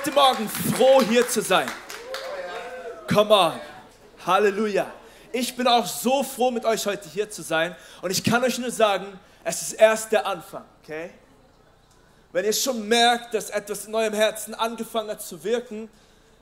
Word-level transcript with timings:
Heute 0.00 0.12
Morgen 0.12 0.48
froh, 0.48 1.02
hier 1.02 1.28
zu 1.28 1.42
sein? 1.42 1.70
Come 3.06 3.34
on. 3.34 3.60
Halleluja. 4.24 4.90
Ich 5.30 5.54
bin 5.54 5.66
auch 5.66 5.84
so 5.84 6.22
froh, 6.22 6.50
mit 6.50 6.64
euch 6.64 6.86
heute 6.86 7.06
hier 7.06 7.28
zu 7.28 7.42
sein. 7.42 7.76
Und 8.00 8.10
ich 8.10 8.24
kann 8.24 8.42
euch 8.42 8.56
nur 8.56 8.70
sagen, 8.70 9.20
es 9.44 9.60
ist 9.60 9.72
erst 9.74 10.10
der 10.10 10.26
Anfang, 10.26 10.64
okay? 10.82 11.10
Wenn 12.32 12.46
ihr 12.46 12.54
schon 12.54 12.88
merkt, 12.88 13.34
dass 13.34 13.50
etwas 13.50 13.84
in 13.84 13.94
eurem 13.94 14.14
Herzen 14.14 14.54
angefangen 14.54 15.10
hat 15.10 15.20
zu 15.20 15.44
wirken, 15.44 15.90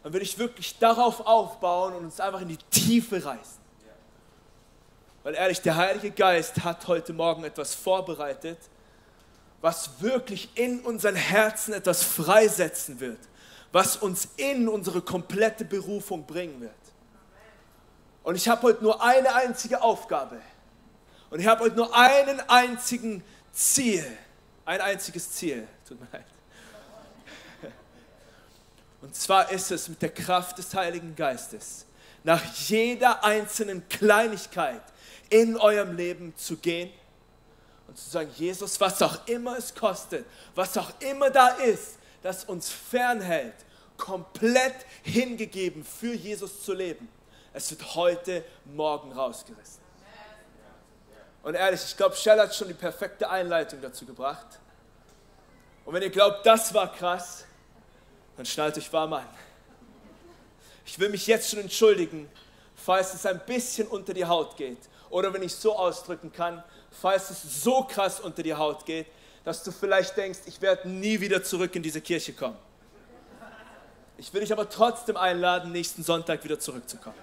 dann 0.05 0.13
würde 0.13 0.25
ich 0.25 0.39
wirklich 0.39 0.79
darauf 0.79 1.27
aufbauen 1.27 1.95
und 1.95 2.05
uns 2.05 2.21
einfach 2.21 2.43
in 2.43 2.51
die 2.51 2.59
Tiefe 2.71 3.17
reißen. 3.17 3.59
Weil 5.25 5.35
ehrlich, 5.35 5.61
der 5.63 5.75
Heilige 5.75 6.13
Geist 6.13 6.63
hat 6.63 6.87
heute 6.87 7.13
Morgen 7.13 7.43
etwas 7.43 7.75
vorbereitet, 7.75 8.59
was 9.61 10.01
wirklich 10.01 10.49
in 10.55 10.79
unseren 10.83 11.17
Herzen 11.17 11.75
etwas 11.75 12.05
freisetzen 12.05 13.01
wird, 13.01 13.19
was 13.73 13.97
uns 13.97 14.29
in 14.37 14.69
unsere 14.69 15.03
komplette 15.03 15.65
Berufung 15.65 16.27
bringen 16.27 16.61
wird. 16.61 16.73
Und 18.23 18.35
ich 18.35 18.49
habe 18.49 18.63
heute 18.63 18.83
nur 18.83 19.03
eine 19.03 19.35
einzige 19.35 19.83
Aufgabe. 19.83 20.41
Und 21.31 21.41
ich 21.41 21.47
habe 21.47 21.65
heute 21.65 21.77
nur 21.77 21.95
einen 21.95 22.41
einzigen 22.49 23.23
Ziel. 23.53 24.05
Ein 24.65 24.81
einziges 24.81 25.31
Ziel. 25.33 25.67
Tut 25.87 26.01
mir 26.01 26.09
leid. 26.13 26.25
Und 29.01 29.15
zwar 29.15 29.51
ist 29.51 29.71
es 29.71 29.89
mit 29.89 30.03
der 30.03 30.13
Kraft 30.13 30.59
des 30.59 30.75
Heiligen 30.75 31.15
Geistes, 31.15 31.87
nach 32.25 32.43
jeder 32.45 33.25
einzelnen 33.25 33.89
Kleinigkeit 33.89 34.83
in 35.31 35.57
eurem 35.57 35.97
Leben 35.97 36.35
zu 36.37 36.57
gehen 36.57 36.91
und 37.87 37.97
zu 37.97 38.11
sagen, 38.11 38.31
Jesus, 38.35 38.81
was 38.81 39.01
auch 39.03 39.27
immer 39.29 39.57
es 39.57 39.75
kostet, 39.75 40.27
was 40.55 40.77
auch 40.77 40.91
immer 41.01 41.31
da 41.31 41.49
ist, 41.49 41.98
das 42.23 42.45
uns 42.45 42.71
fernhält, 42.71 43.55
komplett 43.97 44.75
hingegeben 45.03 45.85
für 45.85 46.15
Jesus 46.15 46.63
zu 46.63 46.73
leben. 46.73 47.09
Es 47.53 47.71
wird 47.71 47.95
heute 47.95 48.45
Morgen 48.65 49.13
rausgerissen. 49.13 49.83
Und 51.43 51.55
ehrlich, 51.55 51.83
ich 51.85 51.97
glaube, 51.97 52.15
Shell 52.15 52.39
hat 52.39 52.55
schon 52.55 52.69
die 52.69 52.75
perfekte 52.75 53.29
Einleitung 53.29 53.81
dazu 53.81 54.05
gebracht. 54.05 54.47
Und 55.85 55.95
wenn 55.95 56.03
ihr 56.03 56.11
glaubt, 56.11 56.45
das 56.45 56.75
war 56.75 56.93
krass, 56.93 57.47
dann 58.37 58.45
schnallt 58.45 58.77
euch 58.77 58.93
warm 58.93 59.15
an. 59.15 59.27
Ich 60.85 60.99
will 60.99 61.09
mich 61.09 61.27
jetzt 61.27 61.51
schon 61.51 61.61
entschuldigen, 61.61 62.29
falls 62.75 63.15
es 63.15 63.27
ein 63.27 63.41
bisschen 63.47 63.87
unter 63.89 64.15
die 64.15 64.25
Haut 64.25 64.57
geht. 64.57 64.79
Oder 65.11 65.33
wenn 65.33 65.43
ich 65.43 65.55
so 65.55 65.77
ausdrücken 65.77 66.33
kann, 66.33 66.63
falls 66.91 67.31
es 67.31 67.63
so 67.63 67.85
krass 67.85 68.21
unter 68.21 68.43
die 68.43 68.55
Haut 68.55 68.85
geht, 68.85 69.07
dass 69.49 69.63
du 69.63 69.73
vielleicht 69.73 70.15
denkst, 70.15 70.41
ich 70.45 70.61
werde 70.61 70.91
nie 70.91 71.19
wieder 71.19 71.43
zurück 71.43 71.75
in 71.75 71.83
diese 71.83 72.03
Kirche 72.03 72.35
kommen. 72.35 72.59
Ich 74.19 74.31
will 74.35 74.43
dich 74.43 74.53
aber 74.53 74.69
trotzdem 74.69 75.17
einladen, 75.17 75.73
nächsten 75.73 76.03
Sonntag 76.03 76.45
wieder 76.45 76.61
zurückzukommen. 76.61 77.17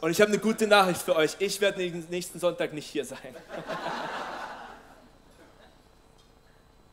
Und 0.00 0.12
ich 0.12 0.20
habe 0.20 0.30
eine 0.30 0.38
gute 0.38 0.68
Nachricht 0.68 1.02
für 1.02 1.16
euch. 1.16 1.34
Ich 1.40 1.60
werde 1.60 1.82
nächsten 2.08 2.38
Sonntag 2.38 2.72
nicht 2.72 2.86
hier 2.86 3.04
sein. 3.04 3.18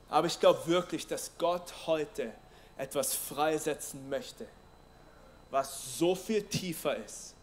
Aber 0.09 0.25
ich 0.25 0.39
glaube 0.39 0.65
wirklich, 0.65 1.05
dass 1.05 1.37
Gott 1.37 1.71
heute 1.85 2.33
etwas 2.79 3.13
freisetzen 3.13 4.09
möchte, 4.09 4.47
was 5.51 5.99
so 5.99 6.15
viel 6.15 6.41
tiefer 6.41 6.95
ist. 6.95 7.35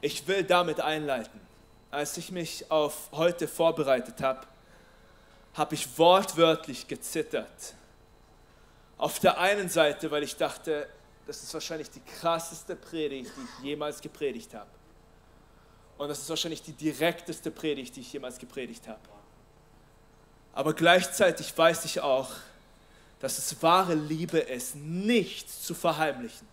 Ich 0.00 0.26
will 0.26 0.42
damit 0.42 0.80
einleiten. 0.80 1.49
Als 1.90 2.16
ich 2.16 2.30
mich 2.30 2.70
auf 2.70 3.08
heute 3.12 3.48
vorbereitet 3.48 4.22
habe, 4.22 4.46
habe 5.54 5.74
ich 5.74 5.98
wortwörtlich 5.98 6.86
gezittert. 6.86 7.74
Auf 8.96 9.18
der 9.18 9.38
einen 9.38 9.68
Seite, 9.68 10.10
weil 10.10 10.22
ich 10.22 10.36
dachte, 10.36 10.88
das 11.26 11.42
ist 11.42 11.52
wahrscheinlich 11.52 11.90
die 11.90 12.00
krasseste 12.00 12.76
Predigt, 12.76 13.30
die 13.36 13.40
ich 13.40 13.64
jemals 13.64 14.00
gepredigt 14.00 14.54
habe. 14.54 14.70
Und 15.98 16.08
das 16.08 16.20
ist 16.20 16.30
wahrscheinlich 16.30 16.62
die 16.62 16.72
direkteste 16.72 17.50
Predigt, 17.50 17.96
die 17.96 18.00
ich 18.00 18.12
jemals 18.12 18.38
gepredigt 18.38 18.86
habe. 18.86 19.00
Aber 20.52 20.74
gleichzeitig 20.74 21.56
weiß 21.56 21.84
ich 21.84 22.00
auch, 22.00 22.30
dass 23.20 23.38
es 23.38 23.62
wahre 23.62 23.94
Liebe 23.94 24.38
ist, 24.38 24.76
nichts 24.76 25.62
zu 25.62 25.74
verheimlichen. 25.74 26.48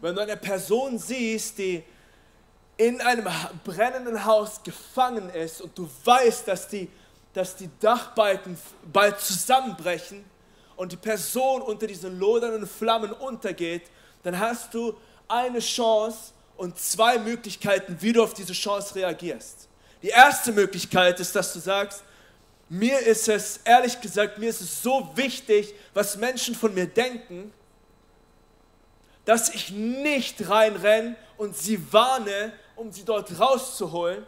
Wenn 0.00 0.14
du 0.14 0.22
eine 0.22 0.36
Person 0.36 0.98
siehst, 0.98 1.58
die 1.58 1.82
in 2.80 2.98
einem 3.02 3.28
brennenden 3.62 4.24
Haus 4.24 4.62
gefangen 4.62 5.28
ist 5.28 5.60
und 5.60 5.76
du 5.76 5.86
weißt, 6.02 6.48
dass 6.48 6.66
die, 6.66 6.88
dass 7.34 7.54
die 7.54 7.68
Dachbalken 7.78 8.56
bald 8.90 9.20
zusammenbrechen 9.20 10.24
und 10.76 10.90
die 10.90 10.96
Person 10.96 11.60
unter 11.60 11.86
diesen 11.86 12.18
lodernden 12.18 12.66
Flammen 12.66 13.12
untergeht, 13.12 13.82
dann 14.22 14.38
hast 14.38 14.72
du 14.72 14.96
eine 15.28 15.58
Chance 15.58 16.32
und 16.56 16.78
zwei 16.78 17.18
Möglichkeiten, 17.18 17.98
wie 18.00 18.14
du 18.14 18.22
auf 18.22 18.32
diese 18.32 18.54
Chance 18.54 18.94
reagierst. 18.94 19.68
Die 20.02 20.08
erste 20.08 20.50
Möglichkeit 20.50 21.20
ist, 21.20 21.36
dass 21.36 21.52
du 21.52 21.58
sagst, 21.58 22.02
mir 22.70 22.98
ist 23.00 23.28
es, 23.28 23.60
ehrlich 23.64 24.00
gesagt, 24.00 24.38
mir 24.38 24.48
ist 24.48 24.62
es 24.62 24.82
so 24.82 25.10
wichtig, 25.16 25.74
was 25.92 26.16
Menschen 26.16 26.54
von 26.54 26.72
mir 26.72 26.86
denken, 26.86 27.52
dass 29.26 29.50
ich 29.50 29.70
nicht 29.70 30.48
reinrenne 30.48 31.16
und 31.36 31.54
sie 31.54 31.92
warne, 31.92 32.54
um 32.80 32.90
sie 32.90 33.04
dort 33.04 33.38
rauszuholen, 33.38 34.26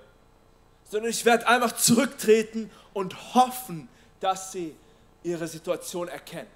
sondern 0.91 1.11
ich 1.11 1.25
werde 1.25 1.49
einfach 1.49 1.75
zurücktreten 1.75 2.71
und 2.93 3.35
hoffen, 3.35 3.89
dass 4.21 4.53
sie 4.53 4.77
ihre 5.23 5.49
Situation 5.49 6.09
erkennen. 6.09 6.51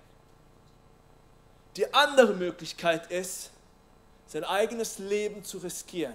Die 1.77 1.93
andere 1.95 2.35
Möglichkeit 2.35 3.11
ist, 3.11 3.51
sein 4.27 4.45
eigenes 4.45 4.99
Leben 4.99 5.43
zu 5.43 5.59
riskieren, 5.59 6.15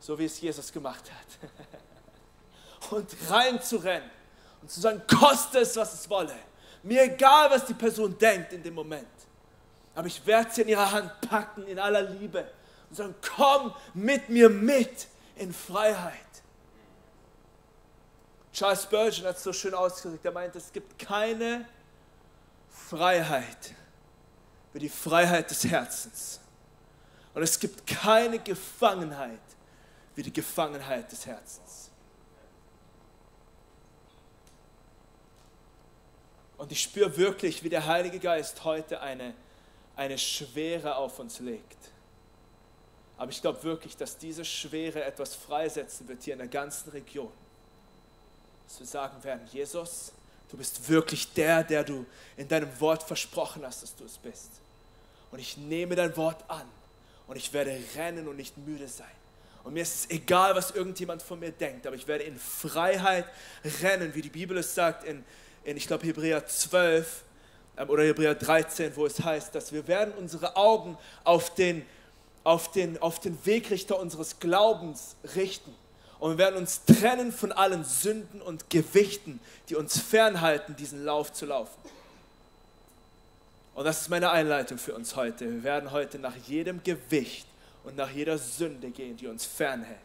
so 0.00 0.18
wie 0.18 0.24
es 0.24 0.40
Jesus 0.40 0.72
gemacht 0.72 1.10
hat. 1.10 1.50
Und 2.90 3.08
reinzurennen 3.30 4.10
und 4.60 4.70
zu 4.70 4.78
sagen, 4.78 5.00
koste 5.08 5.60
es, 5.60 5.74
was 5.74 5.94
es 5.94 6.10
wolle. 6.10 6.34
Mir 6.82 7.04
egal, 7.04 7.50
was 7.50 7.64
die 7.64 7.72
Person 7.72 8.16
denkt 8.18 8.52
in 8.52 8.62
dem 8.62 8.74
Moment. 8.74 9.08
Aber 9.94 10.06
ich 10.06 10.24
werde 10.26 10.50
sie 10.52 10.62
in 10.62 10.68
ihrer 10.68 10.92
Hand 10.92 11.10
packen 11.22 11.66
in 11.66 11.78
aller 11.78 12.02
Liebe 12.02 12.46
und 12.90 12.96
sagen, 12.96 13.14
komm 13.36 13.74
mit 13.94 14.28
mir 14.28 14.48
mit 14.48 15.08
in 15.36 15.52
Freiheit. 15.52 16.20
Charles 18.52 18.84
Spurgeon 18.84 19.26
hat 19.26 19.36
es 19.36 19.42
so 19.42 19.52
schön 19.52 19.74
ausgedrückt. 19.74 20.24
Er 20.24 20.32
meint, 20.32 20.54
es 20.54 20.72
gibt 20.72 20.98
keine 20.98 21.66
Freiheit 22.68 23.74
wie 24.72 24.80
die 24.80 24.88
Freiheit 24.88 25.50
des 25.50 25.64
Herzens. 25.64 26.40
Und 27.32 27.42
es 27.42 27.58
gibt 27.58 27.86
keine 27.86 28.38
Gefangenheit 28.38 29.40
wie 30.14 30.22
die 30.22 30.32
Gefangenheit 30.32 31.10
des 31.10 31.26
Herzens. 31.26 31.90
Und 36.56 36.70
ich 36.70 36.82
spüre 36.82 37.16
wirklich, 37.16 37.62
wie 37.62 37.68
der 37.68 37.86
Heilige 37.86 38.18
Geist 38.18 38.64
heute 38.64 39.00
eine, 39.00 39.34
eine 39.96 40.18
Schwere 40.18 40.96
auf 40.96 41.18
uns 41.18 41.40
legt. 41.40 41.78
Aber 43.24 43.30
ich 43.30 43.40
glaube 43.40 43.62
wirklich, 43.62 43.96
dass 43.96 44.18
diese 44.18 44.44
Schwere 44.44 45.02
etwas 45.02 45.34
freisetzen 45.34 46.06
wird 46.06 46.22
hier 46.22 46.34
in 46.34 46.40
der 46.40 46.48
ganzen 46.48 46.90
Region. 46.90 47.32
Dass 48.68 48.80
wir 48.80 48.86
sagen 48.86 49.24
werden, 49.24 49.40
Jesus, 49.50 50.12
du 50.50 50.58
bist 50.58 50.86
wirklich 50.90 51.32
der, 51.32 51.64
der 51.64 51.84
du 51.84 52.04
in 52.36 52.48
deinem 52.48 52.68
Wort 52.80 53.02
versprochen 53.02 53.64
hast, 53.64 53.82
dass 53.82 53.96
du 53.96 54.04
es 54.04 54.18
bist. 54.18 54.50
Und 55.30 55.38
ich 55.38 55.56
nehme 55.56 55.96
dein 55.96 56.14
Wort 56.18 56.44
an 56.48 56.68
und 57.26 57.36
ich 57.36 57.50
werde 57.54 57.74
rennen 57.96 58.28
und 58.28 58.36
nicht 58.36 58.58
müde 58.58 58.88
sein. 58.88 59.06
Und 59.62 59.72
mir 59.72 59.82
ist 59.84 59.94
es 59.94 60.10
egal, 60.10 60.54
was 60.54 60.72
irgendjemand 60.72 61.22
von 61.22 61.40
mir 61.40 61.50
denkt, 61.50 61.86
aber 61.86 61.96
ich 61.96 62.06
werde 62.06 62.24
in 62.24 62.38
Freiheit 62.38 63.24
rennen, 63.80 64.14
wie 64.14 64.20
die 64.20 64.28
Bibel 64.28 64.58
es 64.58 64.74
sagt 64.74 65.04
in 65.04 65.24
in, 65.64 65.76
ich 65.76 65.86
glaube, 65.86 66.06
Hebräer 66.06 66.46
12 66.46 67.24
ähm, 67.78 67.90
oder 67.90 68.04
Hebräer 68.04 68.34
13, 68.34 68.94
wo 68.96 69.06
es 69.06 69.20
heißt, 69.20 69.54
dass 69.54 69.72
wir 69.72 69.88
werden 69.88 70.14
unsere 70.14 70.56
Augen 70.56 70.96
auf 71.24 71.54
den, 71.54 71.84
auf 72.44 72.70
den, 72.70 73.00
auf 73.00 73.18
den 73.18 73.44
Wegrichter 73.44 73.98
unseres 73.98 74.38
Glaubens 74.38 75.16
richten. 75.34 75.74
Und 76.20 76.32
wir 76.32 76.38
werden 76.38 76.56
uns 76.56 76.84
trennen 76.84 77.32
von 77.32 77.52
allen 77.52 77.84
Sünden 77.84 78.40
und 78.40 78.70
Gewichten, 78.70 79.40
die 79.68 79.76
uns 79.76 79.98
fernhalten, 79.98 80.76
diesen 80.76 81.04
Lauf 81.04 81.32
zu 81.32 81.46
laufen. 81.46 81.76
Und 83.74 83.84
das 83.84 84.02
ist 84.02 84.08
meine 84.08 84.30
Einleitung 84.30 84.78
für 84.78 84.94
uns 84.94 85.16
heute. 85.16 85.50
Wir 85.50 85.64
werden 85.64 85.90
heute 85.90 86.18
nach 86.18 86.36
jedem 86.46 86.82
Gewicht 86.84 87.48
und 87.82 87.96
nach 87.96 88.10
jeder 88.10 88.38
Sünde 88.38 88.90
gehen, 88.90 89.16
die 89.16 89.26
uns 89.26 89.44
fernhält. 89.44 89.98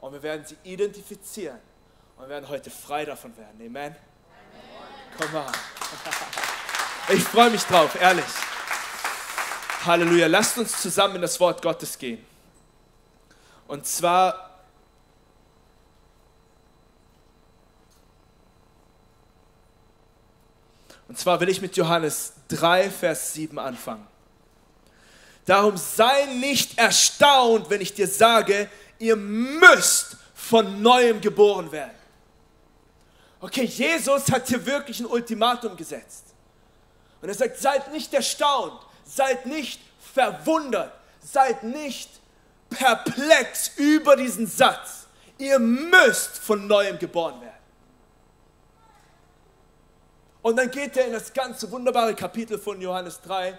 Und 0.00 0.12
wir 0.12 0.22
werden 0.22 0.46
sie 0.46 0.56
identifizieren 0.62 1.58
und 2.16 2.24
wir 2.24 2.30
werden 2.30 2.48
heute 2.48 2.70
frei 2.70 3.04
davon 3.04 3.36
werden. 3.36 3.60
Amen. 3.60 3.94
Komm 5.18 5.32
mal. 5.32 5.52
Ich 7.08 7.22
freue 7.22 7.50
mich 7.50 7.62
drauf, 7.62 7.94
ehrlich. 8.00 8.24
Halleluja. 9.86 10.26
Lasst 10.26 10.58
uns 10.58 10.80
zusammen 10.80 11.16
in 11.16 11.22
das 11.22 11.38
Wort 11.40 11.62
Gottes 11.62 11.96
gehen. 11.98 12.24
Und 13.66 13.86
zwar 13.86 14.46
Und 21.08 21.16
zwar 21.18 21.40
will 21.40 21.48
ich 21.48 21.60
mit 21.60 21.76
Johannes 21.76 22.32
3, 22.48 22.90
Vers 22.90 23.32
7 23.32 23.58
anfangen. 23.58 24.06
Darum 25.44 25.76
sei 25.76 26.26
nicht 26.26 26.78
erstaunt, 26.78 27.70
wenn 27.70 27.80
ich 27.80 27.94
dir 27.94 28.08
sage, 28.08 28.68
ihr 28.98 29.14
müsst 29.14 30.16
von 30.34 30.82
neuem 30.82 31.20
geboren 31.20 31.70
werden. 31.70 31.94
Okay, 33.40 33.64
Jesus 33.64 34.30
hat 34.32 34.48
hier 34.48 34.64
wirklich 34.66 34.98
ein 34.98 35.06
Ultimatum 35.06 35.76
gesetzt. 35.76 36.24
Und 37.22 37.28
er 37.28 37.34
sagt, 37.34 37.58
seid 37.58 37.92
nicht 37.92 38.12
erstaunt, 38.12 38.80
seid 39.06 39.46
nicht 39.46 39.80
verwundert, 40.12 40.92
seid 41.20 41.62
nicht 41.62 42.10
perplex 42.68 43.72
über 43.76 44.16
diesen 44.16 44.46
Satz. 44.46 45.06
Ihr 45.38 45.58
müsst 45.58 46.38
von 46.38 46.66
neuem 46.66 46.98
geboren 46.98 47.40
werden. 47.40 47.52
Und 50.42 50.56
dann 50.56 50.70
geht 50.70 50.96
er 50.96 51.06
in 51.06 51.12
das 51.12 51.32
ganze 51.32 51.70
wunderbare 51.70 52.14
Kapitel 52.14 52.58
von 52.58 52.80
Johannes 52.80 53.20
3, 53.22 53.58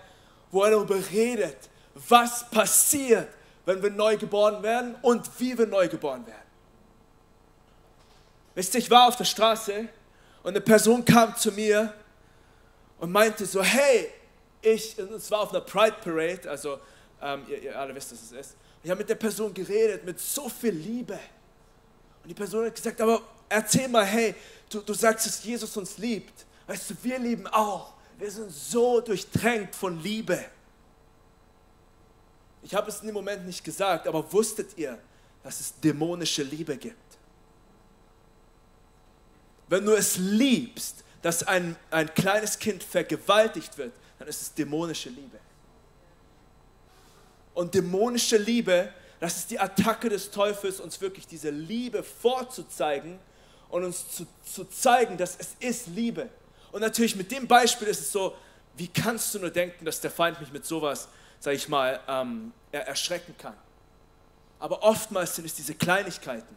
wo 0.51 0.63
er 0.63 0.71
darüber 0.71 0.95
redet, 1.11 1.57
was 1.93 2.49
passiert, 2.49 3.27
wenn 3.65 3.81
wir 3.83 3.89
neu 3.89 4.17
geboren 4.17 4.63
werden 4.63 4.95
und 5.01 5.29
wie 5.39 5.57
wir 5.57 5.67
neu 5.67 5.87
geboren 5.89 6.25
werden. 6.25 6.47
Wisst 8.55 8.73
ihr, 8.73 8.79
ich 8.79 8.89
war 8.89 9.07
auf 9.07 9.17
der 9.17 9.25
Straße 9.25 9.89
und 10.43 10.49
eine 10.49 10.61
Person 10.61 11.03
kam 11.03 11.35
zu 11.35 11.51
mir 11.51 11.93
und 12.99 13.11
meinte 13.11 13.45
so, 13.45 13.61
hey, 13.61 14.09
ich, 14.73 14.97
und 14.99 15.11
es 15.11 15.29
war 15.31 15.41
auf 15.41 15.51
einer 15.51 15.61
Pride 15.61 15.95
Parade, 16.03 16.49
also 16.49 16.79
ähm, 17.21 17.43
ihr, 17.47 17.61
ihr, 17.63 17.79
alle 17.79 17.95
wisst, 17.95 18.11
was 18.11 18.21
es 18.23 18.31
ist. 18.31 18.55
Ich 18.83 18.89
habe 18.89 18.99
mit 18.99 19.09
der 19.09 19.15
Person 19.15 19.53
geredet, 19.53 20.05
mit 20.05 20.19
so 20.19 20.49
viel 20.49 20.73
Liebe. 20.73 21.19
Und 22.23 22.29
die 22.29 22.33
Person 22.33 22.65
hat 22.65 22.75
gesagt, 22.75 23.01
aber 23.01 23.21
erzähl 23.49 23.87
mal, 23.87 24.05
hey, 24.05 24.35
du, 24.69 24.81
du 24.81 24.93
sagst, 24.93 25.25
dass 25.25 25.43
Jesus 25.43 25.75
uns 25.77 25.97
liebt. 25.97 26.45
Weißt 26.67 26.89
du, 26.89 26.95
wir 27.01 27.19
lieben 27.19 27.47
auch. 27.47 27.93
Wir 28.17 28.31
sind 28.31 28.51
so 28.51 29.01
durchtränkt 29.01 29.75
von 29.75 30.01
Liebe. 30.01 30.43
Ich 32.63 32.73
habe 32.73 32.89
es 32.89 32.99
in 32.99 33.07
dem 33.07 33.13
Moment 33.13 33.45
nicht 33.45 33.63
gesagt, 33.63 34.07
aber 34.07 34.31
wusstet 34.33 34.77
ihr, 34.77 34.99
dass 35.43 35.59
es 35.59 35.79
dämonische 35.79 36.43
Liebe 36.43 36.75
gibt? 36.77 36.97
Wenn 39.69 39.85
du 39.85 39.93
es 39.93 40.17
liebst, 40.17 41.03
dass 41.21 41.43
ein, 41.43 41.75
ein 41.91 42.13
kleines 42.13 42.57
Kind 42.59 42.83
vergewaltigt 42.83 43.77
wird, 43.77 43.93
dann 44.19 44.27
ist 44.27 44.41
es 44.41 44.53
dämonische 44.53 45.09
Liebe. 45.09 45.39
Und 47.53 47.73
dämonische 47.73 48.37
Liebe, 48.37 48.93
das 49.19 49.37
ist 49.37 49.51
die 49.51 49.59
Attacke 49.59 50.09
des 50.09 50.29
Teufels, 50.29 50.79
uns 50.79 51.01
wirklich 51.01 51.25
diese 51.25 51.49
Liebe 51.49 52.03
vorzuzeigen 52.03 53.19
und 53.69 53.83
uns 53.83 54.11
zu, 54.11 54.27
zu 54.45 54.65
zeigen, 54.65 55.17
dass 55.17 55.35
es 55.37 55.55
ist 55.59 55.87
Liebe. 55.87 56.29
Und 56.71 56.81
natürlich 56.81 57.15
mit 57.15 57.31
dem 57.31 57.47
Beispiel 57.47 57.87
ist 57.87 58.01
es 58.01 58.11
so, 58.11 58.35
wie 58.75 58.87
kannst 58.87 59.33
du 59.33 59.39
nur 59.39 59.49
denken, 59.49 59.85
dass 59.85 59.99
der 60.01 60.11
Feind 60.11 60.39
mich 60.39 60.51
mit 60.51 60.65
sowas, 60.65 61.07
sag 61.39 61.53
ich 61.53 61.67
mal, 61.67 61.99
ähm, 62.07 62.53
er 62.71 62.87
erschrecken 62.87 63.35
kann? 63.37 63.55
Aber 64.59 64.83
oftmals 64.83 65.35
sind 65.35 65.45
es 65.45 65.55
diese 65.55 65.73
Kleinigkeiten, 65.73 66.55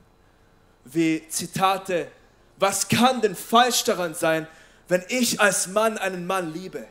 wie 0.84 1.26
Zitate, 1.28 2.10
was 2.58 2.88
kann 2.88 3.20
denn 3.20 3.34
falsch 3.34 3.84
daran 3.84 4.14
sein, 4.14 4.46
wenn 4.88 5.04
ich 5.08 5.40
als 5.40 5.68
Mann 5.68 5.98
einen 5.98 6.26
Mann 6.26 6.52
liebe? 6.52 6.86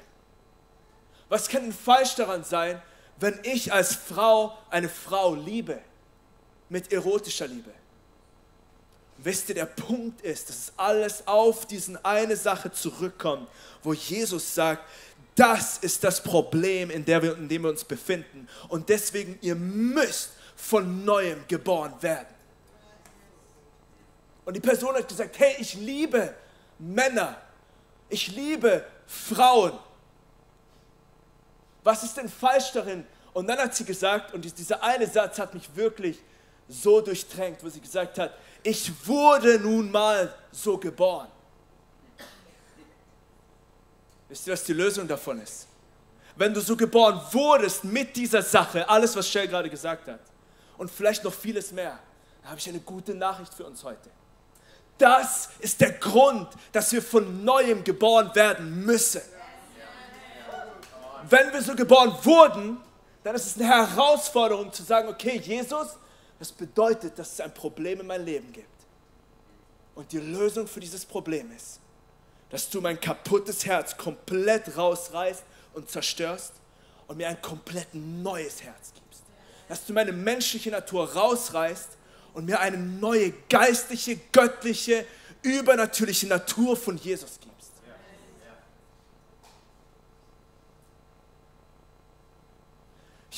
Was 1.30 1.48
kann 1.48 1.64
denn 1.64 1.74
falsch 1.74 2.16
daran 2.16 2.44
sein, 2.44 2.81
wenn 3.20 3.40
ich 3.44 3.72
als 3.72 3.96
Frau 3.96 4.58
eine 4.70 4.90
Frau 4.90 5.36
liebe? 5.36 5.80
Mit 6.70 6.92
erotischer 6.92 7.48
Liebe. 7.48 7.72
Wisst 9.18 9.50
ihr, 9.50 9.56
der 9.56 9.66
Punkt 9.66 10.22
ist, 10.22 10.50
dass 10.50 10.56
es 10.56 10.74
alles 10.78 11.28
auf 11.28 11.66
diesen 11.66 12.04
eine 12.06 12.38
Sache 12.38 12.72
zurückkommt, 12.72 13.48
wo 13.84 13.94
Jesus 13.94 14.54
sagt, 14.54 14.84
das 15.36 15.78
ist 15.80 16.04
das 16.04 16.22
Problem, 16.22 16.90
in, 16.90 17.06
der 17.06 17.22
wir, 17.24 17.38
in 17.38 17.50
dem 17.50 17.64
wir 17.64 17.70
uns 17.70 17.84
befinden. 17.84 18.48
Und 18.68 18.90
deswegen, 18.90 19.38
ihr 19.42 19.56
müsst 19.56 20.32
von 20.56 21.06
neuem 21.06 21.44
geboren 21.48 21.94
werden. 22.02 22.28
Und 24.46 24.54
die 24.54 24.60
Person 24.60 24.96
hat 24.96 25.08
gesagt, 25.08 25.38
hey, 25.40 25.56
ich 25.60 25.75
liebe 25.75 26.34
Männer. 26.78 27.42
Ich 28.10 28.28
liebe 28.30 28.86
Frauen. 29.06 29.74
Was 31.84 32.04
ist 32.04 32.18
denn 32.18 32.30
falsch 32.30 32.72
darin? 32.74 33.06
Und 33.34 33.48
dann 33.48 33.58
hat 33.58 33.76
sie 33.76 33.86
gesagt, 33.86 34.34
und 34.34 34.58
dieser 34.58 34.84
eine 34.84 35.08
Satz 35.08 35.40
hat 35.40 35.54
mich 35.54 35.74
wirklich 35.76 36.20
so 36.68 37.02
durchtränkt, 37.02 37.64
wo 37.64 37.70
sie 37.70 37.80
gesagt 37.80 38.18
hat, 38.20 38.34
ich 38.64 38.92
wurde 39.08 39.60
nun 39.60 39.90
mal 39.92 40.34
so 40.52 40.78
geboren. 40.78 41.28
Wisst 44.27 44.46
ihr, 44.46 44.53
was 44.53 44.63
die 44.63 44.74
Lösung 44.74 45.08
davon 45.08 45.42
ist? 45.42 45.68
Wenn 46.36 46.53
du 46.53 46.62
so 46.62 46.77
geboren 46.77 47.20
wurdest 47.32 47.84
mit 47.84 48.15
dieser 48.15 48.42
Sache, 48.42 48.88
alles, 48.88 49.15
was 49.15 49.27
Shell 49.27 49.48
gerade 49.48 49.70
gesagt 49.70 50.08
hat, 50.08 50.20
und 50.77 50.89
vielleicht 50.89 51.24
noch 51.24 51.34
vieles 51.34 51.72
mehr, 51.72 52.00
da 52.44 52.50
habe 52.50 52.60
ich 52.60 52.70
eine 52.70 52.80
gute 52.80 53.13
Nachricht 53.13 53.53
für 53.53 53.65
uns 53.65 53.84
heute. 53.84 54.10
Das 54.98 55.50
ist 55.60 55.82
der 55.82 55.94
Grund, 55.94 56.48
dass 56.72 56.92
wir 56.92 57.01
von 57.01 57.44
neuem 57.44 57.84
geboren 57.84 58.34
werden 58.36 58.86
müssen. 58.86 59.22
Wenn 61.29 61.53
wir 61.53 61.62
so 61.62 61.75
geboren 61.75 62.13
wurden, 62.24 62.77
dann 63.24 63.36
ist 63.36 63.45
es 63.45 63.55
eine 63.55 63.67
Herausforderung 63.67 64.71
zu 64.71 64.83
sagen, 64.83 65.09
okay, 65.09 65.38
Jesus, 65.38 65.98
das 66.39 66.51
bedeutet, 66.51 67.19
dass 67.19 67.33
es 67.33 67.41
ein 67.41 67.53
Problem 67.53 68.00
in 68.00 68.07
meinem 68.07 68.25
Leben 68.25 68.51
gibt. 68.53 68.67
Und 69.95 70.12
die 70.12 70.19
Lösung 70.19 70.67
für 70.67 70.79
dieses 70.79 71.05
Problem 71.05 71.51
ist, 71.55 71.79
dass 72.50 72.69
du 72.69 72.81
mein 72.81 73.00
kaputtes 73.00 73.65
Herz 73.65 73.95
komplett 73.98 74.77
rausreißt 74.77 75.43
und 75.74 75.89
zerstörst 75.89 76.53
und 77.07 77.17
mir 77.17 77.27
ein 77.27 77.41
komplett 77.41 77.93
neues 77.93 78.63
Herz 78.63 78.93
gibst. 78.93 79.24
Dass 79.67 79.86
du 79.86 79.93
meine 79.93 80.12
menschliche 80.12 80.71
Natur 80.71 81.12
rausreißt 81.13 81.89
und 82.33 82.45
mir 82.45 82.59
eine 82.59 82.77
neue 82.77 83.33
geistliche, 83.50 84.17
göttliche, 84.31 85.05
übernatürliche 85.41 86.27
Natur 86.27 86.75
von 86.77 86.98
Jesus 86.98 87.39
gibst. 87.39 87.59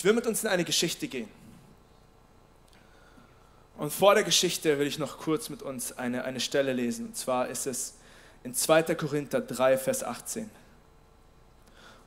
Ich 0.01 0.05
will 0.05 0.13
mit 0.13 0.25
uns 0.25 0.41
in 0.41 0.50
eine 0.50 0.63
Geschichte 0.63 1.08
gehen. 1.08 1.29
Und 3.77 3.93
vor 3.93 4.15
der 4.15 4.24
Geschichte 4.24 4.79
will 4.79 4.88
ich 4.88 4.98
noch 4.98 5.20
kurz 5.20 5.48
mit 5.50 5.62
uns 5.62 5.96
eine, 5.96 6.24
eine 6.24 6.39
Stelle 6.39 6.74
lesen. 6.74 7.05
Und 7.05 7.15
zwar 7.15 7.50
ist 7.50 7.67
es 7.67 7.93
in 8.43 8.55
2. 8.55 8.96
Korinther 8.96 9.41
3, 9.41 9.77
Vers 9.77 10.03
18. 10.03 10.50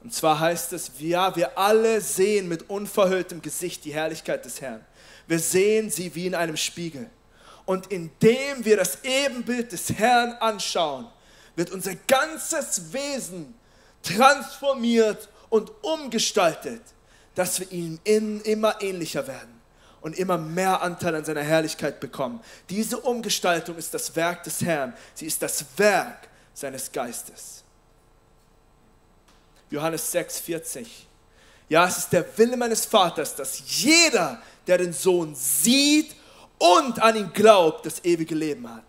Und 0.03 0.13
zwar 0.13 0.41
heißt 0.41 0.73
es, 0.73 0.91
ja, 0.99 1.37
wir 1.37 1.57
alle 1.57 2.01
sehen 2.01 2.49
mit 2.49 2.69
unverhülltem 2.69 3.41
Gesicht 3.41 3.85
die 3.85 3.95
Herrlichkeit 3.95 4.45
des 4.45 4.61
Herrn. 4.61 4.85
Wir 5.29 5.39
sehen 5.39 5.89
sie 5.89 6.13
wie 6.17 6.27
in 6.27 6.35
einem 6.35 6.57
Spiegel. 6.57 7.09
Und 7.65 7.93
indem 7.93 8.65
wir 8.65 8.77
das 8.77 9.05
Ebenbild 9.05 9.71
des 9.71 9.93
Herrn 9.93 10.33
anschauen, 10.41 11.07
wird 11.55 11.71
unser 11.71 11.95
ganzes 11.95 12.93
Wesen 12.93 13.55
transformiert 14.03 15.29
und 15.49 15.71
umgestaltet, 15.85 16.83
dass 17.35 17.61
wir 17.61 17.73
ihm 17.73 17.99
immer 18.05 18.81
ähnlicher 18.81 19.27
werden 19.27 19.61
und 20.01 20.19
immer 20.19 20.39
mehr 20.39 20.83
Anteil 20.83 21.15
an 21.15 21.25
seiner 21.25 21.43
Herrlichkeit 21.43 21.99
bekommen. 21.99 22.41
Diese 22.69 22.99
Umgestaltung 23.01 23.77
ist 23.77 23.95
das 23.95 24.15
Werk 24.15 24.43
des 24.45 24.61
Herrn. 24.61 24.95
Sie 25.15 25.27
ist 25.27 25.41
das 25.41 25.65
Werk 25.77 26.29
seines 26.53 26.93
Geistes. 26.93 27.65
Johannes 29.71 30.13
6, 30.13 30.41
40. 30.41 31.09
Ja, 31.69 31.87
es 31.87 31.99
ist 31.99 32.13
der 32.13 32.39
Wille 32.39 32.57
meines 32.57 32.85
Vaters, 32.85 33.35
dass 33.35 33.63
jeder, 33.83 34.43
der 34.67 34.79
den 34.79 34.93
Sohn 34.93 35.35
sieht 35.35 36.15
und 36.59 37.01
an 37.01 37.17
ihn 37.17 37.33
glaubt, 37.33 37.87
das 37.87 38.05
ewige 38.05 38.35
Leben 38.35 38.69
hat. 38.73 38.85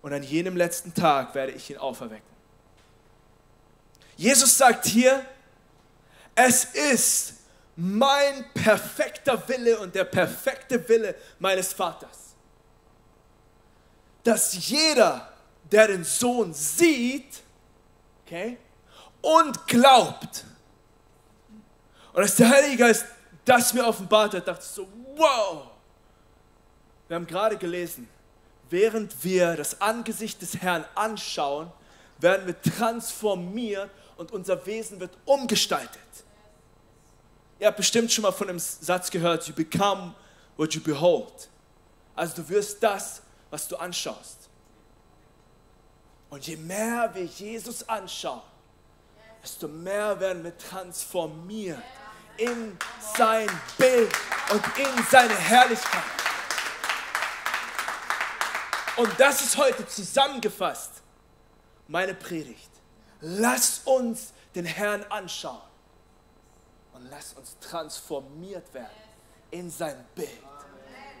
Und 0.00 0.12
an 0.12 0.22
jenem 0.22 0.56
letzten 0.56 0.94
Tag 0.94 1.34
werde 1.34 1.52
ich 1.52 1.70
ihn 1.70 1.78
auferwecken. 1.78 2.24
Jesus 4.16 4.56
sagt 4.56 4.86
hier, 4.86 5.26
es 6.34 6.64
ist 6.64 7.34
mein 7.76 8.50
perfekter 8.54 9.46
Wille 9.48 9.78
und 9.78 9.94
der 9.94 10.04
perfekte 10.04 10.88
Wille 10.88 11.14
meines 11.38 11.72
Vaters. 11.72 12.34
Dass 14.24 14.54
jeder, 14.68 15.32
der 15.70 15.88
den 15.88 16.02
Sohn 16.02 16.54
sieht, 16.54 17.42
okay, 18.24 18.58
und 19.20 19.66
glaubt, 19.66 20.44
und 22.12 22.22
dass 22.22 22.36
der 22.36 22.48
Heilige 22.48 22.78
Geist 22.78 23.04
das 23.44 23.74
mir 23.74 23.86
offenbart 23.86 24.34
hat, 24.34 24.48
dachte 24.48 24.62
ich 24.64 24.70
so, 24.70 24.88
wow. 25.16 25.68
Wir 27.06 27.14
haben 27.14 27.26
gerade 27.26 27.56
gelesen, 27.56 28.08
während 28.70 29.22
wir 29.22 29.54
das 29.54 29.80
Angesicht 29.80 30.40
des 30.40 30.56
Herrn 30.56 30.84
anschauen, 30.94 31.70
werden 32.18 32.46
wir 32.46 32.60
transformiert 32.60 33.90
und 34.16 34.32
unser 34.32 34.64
Wesen 34.64 34.98
wird 34.98 35.16
umgestaltet. 35.26 36.00
Ihr 37.58 37.66
habt 37.68 37.78
bestimmt 37.78 38.12
schon 38.12 38.22
mal 38.22 38.32
von 38.32 38.48
dem 38.48 38.58
Satz 38.58 39.10
gehört, 39.10 39.48
you 39.48 39.54
become 39.54 40.14
what 40.56 40.74
you 40.74 40.80
behold. 40.80 41.48
Also 42.14 42.42
du 42.42 42.48
wirst 42.48 42.82
das, 42.82 43.22
was 43.50 43.66
du 43.68 43.76
anschaust. 43.76 44.48
Und 46.28 46.46
je 46.46 46.56
mehr 46.56 47.10
wir 47.14 47.24
Jesus 47.24 47.88
anschauen, 47.88 48.42
desto 49.42 49.68
mehr 49.68 50.18
werden 50.18 50.44
wir 50.44 50.56
transformiert 50.58 51.82
in 52.36 52.76
sein 53.16 53.48
Bild 53.78 54.12
und 54.50 54.62
in 54.76 55.04
seine 55.10 55.34
Herrlichkeit. 55.34 56.02
Und 58.96 59.08
das 59.18 59.42
ist 59.42 59.56
heute 59.56 59.86
zusammengefasst 59.86 61.02
meine 61.88 62.14
Predigt. 62.14 62.70
Lass 63.20 63.80
uns 63.84 64.32
den 64.54 64.64
Herrn 64.64 65.04
anschauen 65.04 65.60
und 66.96 67.10
lass 67.10 67.34
uns 67.34 67.56
transformiert 67.60 68.72
werden 68.72 68.88
in 69.50 69.70
sein 69.70 70.02
Bild 70.14 70.30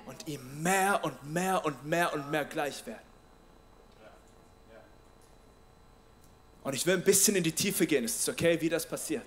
und 0.06 0.26
ihm 0.26 0.62
mehr 0.62 1.04
und 1.04 1.22
mehr 1.32 1.64
und 1.64 1.84
mehr 1.84 2.12
und 2.14 2.30
mehr 2.30 2.44
gleich 2.46 2.86
werden. 2.86 3.04
Und 6.64 6.74
ich 6.74 6.84
will 6.86 6.94
ein 6.94 7.04
bisschen 7.04 7.36
in 7.36 7.44
die 7.44 7.52
Tiefe 7.52 7.86
gehen. 7.86 8.04
Ist 8.04 8.20
es 8.20 8.28
okay, 8.28 8.60
wie 8.60 8.68
das 8.68 8.88
passiert? 8.88 9.26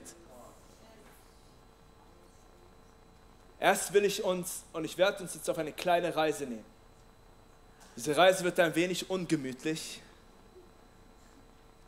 Erst 3.60 3.94
will 3.94 4.06
ich 4.06 4.24
uns, 4.24 4.64
und 4.74 4.84
ich 4.86 4.98
werde 4.98 5.24
uns 5.24 5.36
jetzt 5.36 5.50
auf 5.50 5.58
eine 5.58 5.72
kleine 5.72 6.16
Reise 6.16 6.46
nehmen. 6.46 6.66
Diese 7.96 8.16
Reise 8.18 8.44
wird 8.44 8.60
ein 8.60 8.74
wenig 8.76 9.10
ungemütlich. 9.10 10.02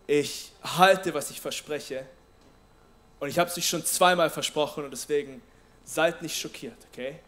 Ich 0.07 0.51
halte, 0.63 1.13
was 1.13 1.31
ich 1.31 1.41
verspreche. 1.41 2.05
Und 3.21 3.29
ich 3.29 3.37
habe 3.37 3.51
es 3.51 3.55
euch 3.55 3.69
schon 3.69 3.85
zweimal 3.85 4.31
versprochen 4.31 4.83
und 4.83 4.89
deswegen 4.89 5.43
seid 5.85 6.23
nicht 6.23 6.35
schockiert, 6.35 6.77
okay? 6.91 7.19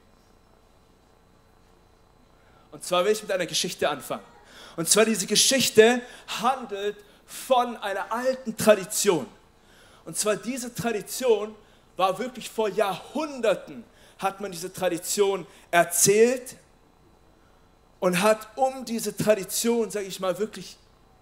Und 2.71 2.83
zwar 2.83 3.05
will 3.05 3.11
ich 3.11 3.21
mit 3.21 3.31
einer 3.31 3.45
Geschichte 3.45 3.87
anfangen. 3.87 4.23
Und 4.75 4.89
zwar 4.89 5.05
diese 5.05 5.27
Geschichte 5.27 6.01
handelt 6.41 6.97
von 7.27 7.77
einer 7.77 8.11
alten 8.11 8.57
Tradition. 8.57 9.27
Und 10.03 10.17
zwar 10.17 10.35
diese 10.35 10.73
Tradition 10.73 11.53
war 11.95 12.17
wirklich 12.17 12.49
vor 12.49 12.69
Jahrhunderten, 12.69 13.83
hat 14.17 14.41
man 14.41 14.51
diese 14.51 14.73
Tradition 14.73 15.45
erzählt 15.69 16.55
und 17.99 18.19
hat 18.19 18.47
um 18.55 18.83
diese 18.83 19.15
Tradition, 19.15 19.91
sage 19.91 20.07
ich 20.07 20.19
mal, 20.19 20.39
wirklich 20.39 20.75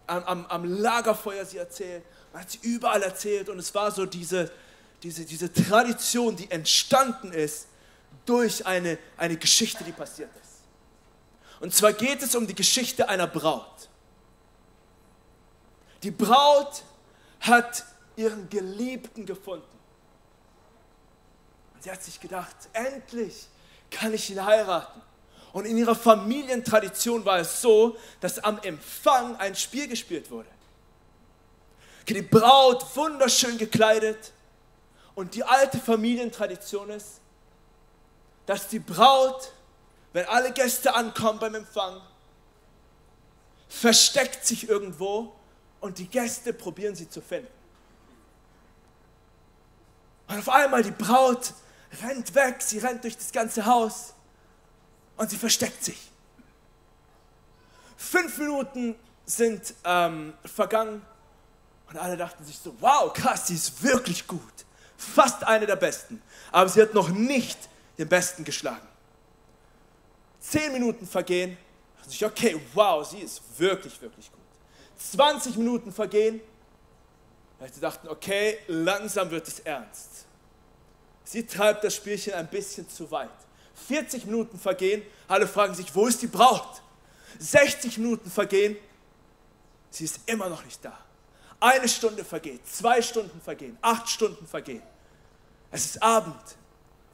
am, 0.07 0.23
am, 0.23 0.45
am, 0.45 0.63
Lagerfeuer 0.63 1.43
sie 1.43 1.57
erzählt. 1.57 2.03
Man 2.31 2.41
hat 2.41 2.51
sie 2.51 2.59
überall 2.61 3.01
erzählt 3.03 3.49
und 3.49 3.59
es 3.59 3.73
war 3.75 3.91
so 3.91 4.05
diese, 4.05 4.51
diese, 5.03 5.25
diese 5.25 5.51
Tradition, 5.51 6.35
die 6.35 6.49
entstanden 6.49 7.33
ist 7.33 7.67
durch 8.25 8.65
eine, 8.65 8.97
eine 9.17 9.37
Geschichte, 9.37 9.83
die 9.83 9.91
passiert 9.91 10.29
ist. 10.41 10.51
Und 11.59 11.73
zwar 11.73 11.93
geht 11.93 12.21
es 12.21 12.35
um 12.35 12.47
die 12.47 12.55
Geschichte 12.55 13.07
einer 13.07 13.27
Braut. 13.27 13.89
Die 16.03 16.11
Braut 16.11 16.83
hat 17.39 17.85
ihren 18.15 18.49
Geliebten 18.49 19.25
gefunden. 19.25 19.65
Und 21.73 21.83
sie 21.83 21.91
hat 21.91 22.03
sich 22.03 22.19
gedacht, 22.19 22.55
endlich 22.73 23.47
kann 23.89 24.13
ich 24.13 24.29
ihn 24.29 24.43
heiraten. 24.43 25.01
Und 25.53 25.65
in 25.65 25.77
ihrer 25.77 25.95
Familientradition 25.95 27.25
war 27.25 27.39
es 27.39 27.61
so, 27.61 27.97
dass 28.21 28.39
am 28.39 28.59
Empfang 28.59 29.35
ein 29.35 29.55
Spiel 29.55 29.87
gespielt 29.87 30.31
wurde. 30.31 30.49
Die 32.07 32.21
Braut 32.21 32.95
wunderschön 32.95 33.57
gekleidet. 33.57 34.33
Und 35.15 35.35
die 35.35 35.43
alte 35.43 35.77
Familientradition 35.77 36.89
ist, 36.89 37.21
dass 38.45 38.67
die 38.67 38.79
Braut 38.79 39.51
wenn 40.13 40.25
alle 40.25 40.51
Gäste 40.51 40.93
ankommen 40.93 41.39
beim 41.39 41.55
Empfang, 41.55 42.01
versteckt 43.69 44.45
sich 44.45 44.67
irgendwo 44.67 45.33
und 45.79 45.97
die 45.97 46.07
Gäste 46.07 46.53
probieren 46.53 46.95
sie 46.95 47.09
zu 47.09 47.21
finden. 47.21 47.51
Und 50.27 50.39
auf 50.39 50.49
einmal 50.49 50.83
die 50.83 50.91
Braut 50.91 51.53
rennt 52.01 52.35
weg, 52.35 52.61
sie 52.61 52.79
rennt 52.79 53.03
durch 53.03 53.17
das 53.17 53.31
ganze 53.31 53.65
Haus 53.65 54.13
und 55.17 55.29
sie 55.29 55.37
versteckt 55.37 55.83
sich. 55.83 56.11
Fünf 57.95 58.37
Minuten 58.37 58.95
sind 59.25 59.73
ähm, 59.85 60.33
vergangen 60.43 61.05
und 61.91 61.99
alle 61.99 62.15
dachten 62.15 62.45
sich 62.45 62.57
so, 62.57 62.73
wow, 62.79 63.11
krass, 63.11 63.47
sie 63.47 63.55
ist 63.55 63.83
wirklich 63.83 64.25
gut. 64.25 64.41
Fast 64.97 65.43
eine 65.43 65.65
der 65.65 65.75
Besten. 65.75 66.21
Aber 66.51 66.69
sie 66.69 66.81
hat 66.81 66.93
noch 66.93 67.09
nicht 67.09 67.57
den 67.97 68.07
Besten 68.07 68.43
geschlagen. 68.43 68.87
Zehn 70.39 70.71
Minuten 70.71 71.05
vergehen. 71.05 71.57
Und 72.03 72.13
ich, 72.13 72.25
okay, 72.25 72.59
wow, 72.73 73.05
sie 73.05 73.19
ist 73.19 73.41
wirklich, 73.57 74.01
wirklich 74.01 74.31
gut. 74.31 74.39
20 74.97 75.57
Minuten 75.57 75.91
vergehen. 75.91 76.39
Sie 77.73 77.81
dachten, 77.81 78.07
okay, 78.07 78.59
langsam 78.67 79.29
wird 79.29 79.47
es 79.47 79.59
ernst. 79.59 80.25
Sie 81.23 81.45
treibt 81.45 81.83
das 81.83 81.95
Spielchen 81.95 82.33
ein 82.33 82.47
bisschen 82.47 82.89
zu 82.89 83.09
weit. 83.11 83.29
40 83.87 84.25
Minuten 84.25 84.57
vergehen, 84.57 85.03
alle 85.27 85.47
fragen 85.47 85.73
sich, 85.75 85.93
wo 85.93 86.07
ist 86.07 86.21
die 86.21 86.27
Braut? 86.27 86.81
60 87.39 87.97
Minuten 87.97 88.29
vergehen, 88.29 88.77
sie 89.89 90.05
ist 90.05 90.19
immer 90.25 90.49
noch 90.49 90.63
nicht 90.63 90.83
da. 90.83 90.97
Eine 91.61 91.87
Stunde 91.87 92.25
vergeht, 92.25 92.67
zwei 92.67 93.03
Stunden 93.03 93.39
vergehen, 93.39 93.77
acht 93.81 94.09
Stunden 94.09 94.47
vergehen. 94.47 94.81
Es 95.69 95.85
ist 95.85 96.01
Abend 96.01 96.57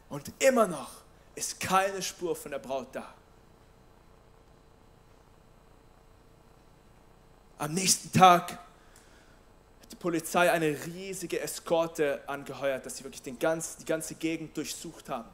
und 0.07 0.31
immer 0.39 0.65
noch 0.65 0.89
ist 1.35 1.59
keine 1.59 2.01
Spur 2.01 2.33
von 2.33 2.51
der 2.51 2.59
Braut 2.59 2.87
da. 2.93 3.13
Am 7.57 7.73
nächsten 7.73 8.09
Tag 8.17 8.51
hat 8.51 9.91
die 9.91 9.97
Polizei 9.97 10.49
eine 10.49 10.77
riesige 10.85 11.41
Eskorte 11.41 12.23
angeheuert, 12.25 12.85
dass 12.85 12.97
sie 12.97 13.03
wirklich 13.03 13.21
den 13.21 13.37
ganz, 13.37 13.75
die 13.75 13.85
ganze 13.85 14.15
Gegend 14.15 14.55
durchsucht 14.55 15.09
haben. 15.09 15.27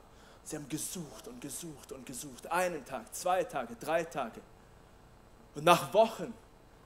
Sie 0.43 0.55
haben 0.55 0.67
gesucht 0.67 1.27
und 1.27 1.39
gesucht 1.39 1.91
und 1.91 2.05
gesucht. 2.07 2.51
Einen 2.51 2.83
Tag, 2.83 3.13
zwei 3.13 3.43
Tage, 3.43 3.75
drei 3.79 4.05
Tage. 4.05 4.41
Und 5.53 5.65
nach 5.65 5.93
Wochen 5.93 6.33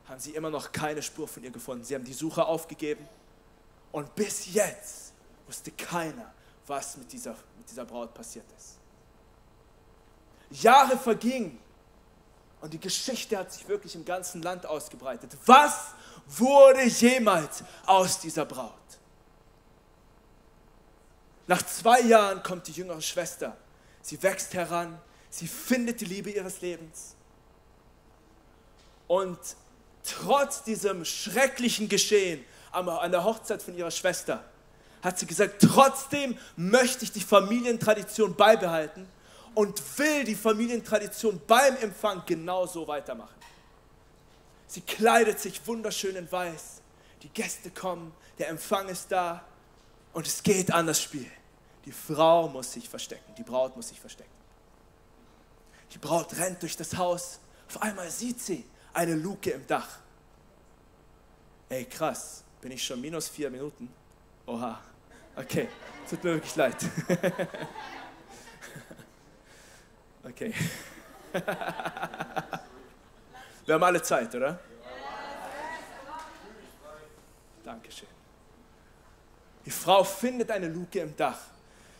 haben 0.07 0.19
sie 0.19 0.31
immer 0.31 0.49
noch 0.49 0.71
keine 0.71 1.01
Spur 1.01 1.27
von 1.27 1.43
ihr 1.43 1.51
gefunden. 1.51 1.83
Sie 1.83 1.95
haben 1.95 2.03
die 2.03 2.13
Suche 2.13 2.45
aufgegeben. 2.45 3.07
Und 3.91 4.13
bis 4.15 4.53
jetzt 4.53 5.13
wusste 5.45 5.71
keiner, 5.71 6.33
was 6.65 6.97
mit 6.97 7.11
dieser, 7.11 7.35
mit 7.57 7.69
dieser 7.69 7.85
Braut 7.85 8.13
passiert 8.13 8.45
ist. 8.57 8.77
Jahre 10.49 10.97
vergingen 10.97 11.59
und 12.61 12.73
die 12.73 12.79
Geschichte 12.79 13.37
hat 13.37 13.51
sich 13.51 13.67
wirklich 13.67 13.95
im 13.95 14.05
ganzen 14.05 14.41
Land 14.41 14.65
ausgebreitet. 14.65 15.37
Was 15.45 15.91
wurde 16.27 16.83
jemals 16.85 17.63
aus 17.85 18.19
dieser 18.19 18.45
Braut? 18.45 18.73
Nach 21.47 21.61
zwei 21.65 22.01
Jahren 22.01 22.43
kommt 22.43 22.67
die 22.67 22.73
jüngere 22.73 23.01
Schwester. 23.01 23.55
Sie 24.01 24.21
wächst 24.23 24.53
heran, 24.53 24.99
sie 25.29 25.47
findet 25.47 26.01
die 26.01 26.05
Liebe 26.05 26.29
ihres 26.29 26.61
Lebens. 26.61 27.15
Und 29.07 29.39
trotz 30.07 30.63
diesem 30.63 31.05
schrecklichen 31.05 31.89
Geschehen 31.89 32.43
an 32.71 33.11
der 33.11 33.23
Hochzeit 33.23 33.61
von 33.61 33.75
ihrer 33.75 33.91
Schwester 33.91 34.43
hat 35.03 35.19
sie 35.19 35.25
gesagt, 35.25 35.61
trotzdem 35.61 36.37
möchte 36.55 37.03
ich 37.03 37.11
die 37.11 37.21
Familientradition 37.21 38.35
beibehalten 38.35 39.07
und 39.53 39.81
will 39.97 40.23
die 40.23 40.35
Familientradition 40.35 41.41
beim 41.47 41.77
Empfang 41.77 42.23
genauso 42.25 42.87
weitermachen. 42.87 43.35
Sie 44.67 44.81
kleidet 44.81 45.39
sich 45.39 45.65
wunderschön 45.65 46.15
in 46.15 46.31
weiß. 46.31 46.81
Die 47.23 47.29
Gäste 47.29 47.71
kommen, 47.71 48.13
der 48.37 48.49
Empfang 48.49 48.89
ist 48.89 49.11
da 49.11 49.43
und 50.13 50.27
es 50.27 50.43
geht 50.43 50.71
an 50.73 50.87
das 50.87 51.01
Spiel. 51.01 51.29
Die 51.85 51.91
Frau 51.91 52.49
muss 52.49 52.73
sich 52.73 52.89
verstecken, 52.89 53.33
die 53.37 53.43
Braut 53.43 53.75
muss 53.75 53.89
sich 53.89 53.99
verstecken. 53.99 54.29
Die 55.93 55.97
Braut 55.97 56.37
rennt 56.37 56.61
durch 56.61 56.75
das 56.75 56.97
Haus. 56.97 57.39
Auf 57.69 57.81
einmal 57.81 58.11
sieht 58.11 58.41
sie 58.41 58.65
eine 58.97 59.15
Luke 59.15 59.51
im 59.51 59.65
Dach. 59.67 59.99
Ey, 61.69 61.85
krass, 61.85 62.43
bin 62.61 62.71
ich 62.71 62.83
schon 62.83 62.99
minus 62.99 63.29
vier 63.29 63.51
Minuten? 63.51 63.93
Oha, 64.47 64.79
okay, 65.35 65.67
tut 66.09 66.23
mir 66.23 66.33
wirklich 66.33 66.55
leid. 66.55 66.75
Okay. 70.23 70.53
Wir 73.65 73.75
haben 73.75 73.83
alle 73.83 74.01
Zeit, 74.01 74.35
oder? 74.35 74.59
Dankeschön. 77.63 78.09
Die 79.65 79.71
Frau 79.71 80.03
findet 80.03 80.51
eine 80.51 80.67
Luke 80.67 80.99
im 80.99 81.15
Dach. 81.15 81.39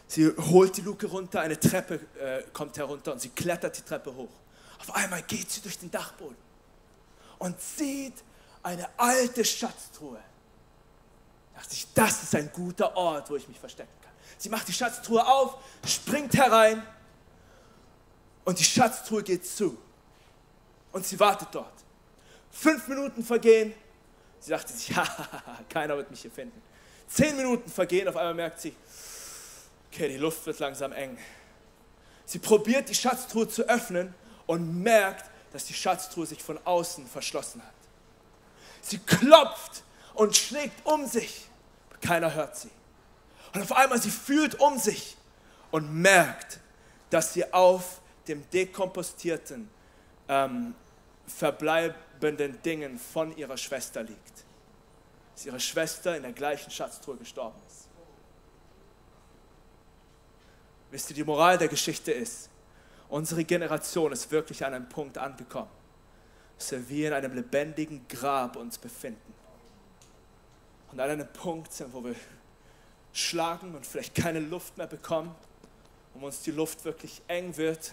Sie 0.08 0.27
holt 0.27 0.75
die 0.75 0.82
Luke 0.82 1.08
runter, 1.08 1.39
eine 1.39 1.58
Treppe 1.58 2.01
äh, 2.20 2.44
kommt 2.51 2.77
herunter 2.77 3.13
und 3.13 3.22
sie 3.22 3.30
klettert 3.30 3.77
die 3.77 3.84
Treppe 3.84 4.13
hoch. 4.13 4.34
Auf 4.80 4.94
einmal 4.94 5.22
geht 5.22 5.50
sie 5.50 5.62
durch 5.62 5.80
den 5.80 5.89
Dachboden 5.89 6.47
und 7.39 7.60
sieht 7.62 8.15
eine 8.63 8.88
alte 8.98 9.46
Schatztruhe. 9.46 10.20
Da 11.53 11.62
dachte 11.62 11.74
ich, 11.74 11.88
das 11.94 12.24
ist 12.24 12.36
ein 12.36 12.51
guter 12.51 12.96
Ort, 12.96 13.29
wo 13.29 13.36
ich 13.36 13.48
mich 13.48 13.60
verstecken 13.60 13.89
kann. 14.01 14.12
Sie 14.38 14.50
macht 14.50 14.67
die 14.67 14.74
Schatztruhe 14.74 15.25
auf, 15.25 15.58
springt 15.86 16.36
herein 16.36 16.84
und 18.46 18.60
die 18.60 18.63
Schatztruhe 18.63 19.24
geht 19.24 19.46
zu. 19.46 19.77
Und 20.91 21.06
sie 21.06 21.20
wartet 21.20 21.50
dort. 21.51 21.74
Fünf 22.51 22.88
Minuten 22.88 23.24
vergehen. 23.24 23.74
Sie 24.39 24.51
dachte 24.51 24.72
sich, 24.74 24.89
ja, 24.96 25.08
keiner 25.70 25.98
wird 25.98 26.10
mich 26.12 26.22
hier 26.22 26.32
finden. 26.32 26.62
Zehn 27.08 27.36
Minuten 27.38 27.70
vergehen, 27.70 28.08
auf 28.08 28.17
einmal 28.17 28.34
merkt 28.34 28.60
sie, 28.62 28.75
okay, 29.91 30.10
die 30.10 30.17
Luft 30.17 30.46
wird 30.46 30.60
langsam 30.60 30.91
eng. 30.91 31.17
Sie 32.25 32.39
probiert 32.39 32.89
die 32.89 32.96
Schatztruhe 32.96 33.48
zu 33.48 33.63
öffnen 33.63 34.13
und 34.46 34.84
merkt, 34.84 35.29
dass 35.57 35.65
die 35.65 35.73
Schatztruhe 35.73 36.27
sich 36.27 36.43
von 36.43 36.59
außen 36.65 37.07
verschlossen 37.07 37.63
hat. 37.63 37.73
Sie 38.83 38.99
klopft 38.99 39.81
und 40.13 40.37
schlägt 40.37 40.85
um 40.85 41.07
sich. 41.07 41.47
Keiner 41.99 42.31
hört 42.35 42.55
sie. 42.55 42.69
Und 43.55 43.63
auf 43.63 43.71
einmal 43.71 43.99
sie 43.99 44.11
fühlt 44.11 44.59
um 44.59 44.77
sich 44.77 45.17
und 45.71 45.91
merkt, 45.91 46.59
dass 47.09 47.33
sie 47.33 47.51
auf 47.51 48.01
dem 48.27 48.47
dekompostierten, 48.51 49.67
ähm, 50.27 50.75
verbleibenden 51.25 52.61
Dingen 52.61 52.99
von 52.99 53.35
ihrer 53.35 53.57
Schwester 53.57 54.03
liegt. 54.03 54.45
Dass 55.33 55.43
ihre 55.47 55.59
Schwester 55.59 56.15
in 56.15 56.21
der 56.21 56.33
gleichen 56.33 56.69
Schatztruhe 56.69 57.17
gestorben 57.17 57.59
ist. 57.67 57.87
Wisst 60.91 61.09
ihr, 61.09 61.15
die 61.15 61.23
Moral 61.23 61.57
der 61.57 61.67
Geschichte 61.67 62.11
ist, 62.11 62.51
unsere 63.09 63.43
Generation 63.43 64.11
ist 64.11 64.29
wirklich 64.31 64.65
an 64.65 64.73
einem 64.73 64.89
Punkt 64.89 65.17
angekommen, 65.17 65.69
dass 66.57 66.71
wir 66.89 67.07
in 67.09 67.13
einem 67.13 67.33
lebendigen 67.33 68.07
Grab 68.07 68.55
uns 68.55 68.77
befinden. 68.77 69.33
Und 70.91 70.99
an 70.99 71.09
einem 71.09 71.27
Punkt 71.27 71.71
sind, 71.73 71.93
wo 71.93 72.03
wir 72.03 72.15
schlagen 73.13 73.75
und 73.75 73.85
vielleicht 73.85 74.15
keine 74.15 74.39
Luft 74.39 74.77
mehr 74.77 74.87
bekommen, 74.87 75.33
um 76.13 76.23
uns 76.23 76.41
die 76.41 76.51
Luft 76.51 76.83
wirklich 76.85 77.21
eng 77.27 77.55
wird. 77.57 77.91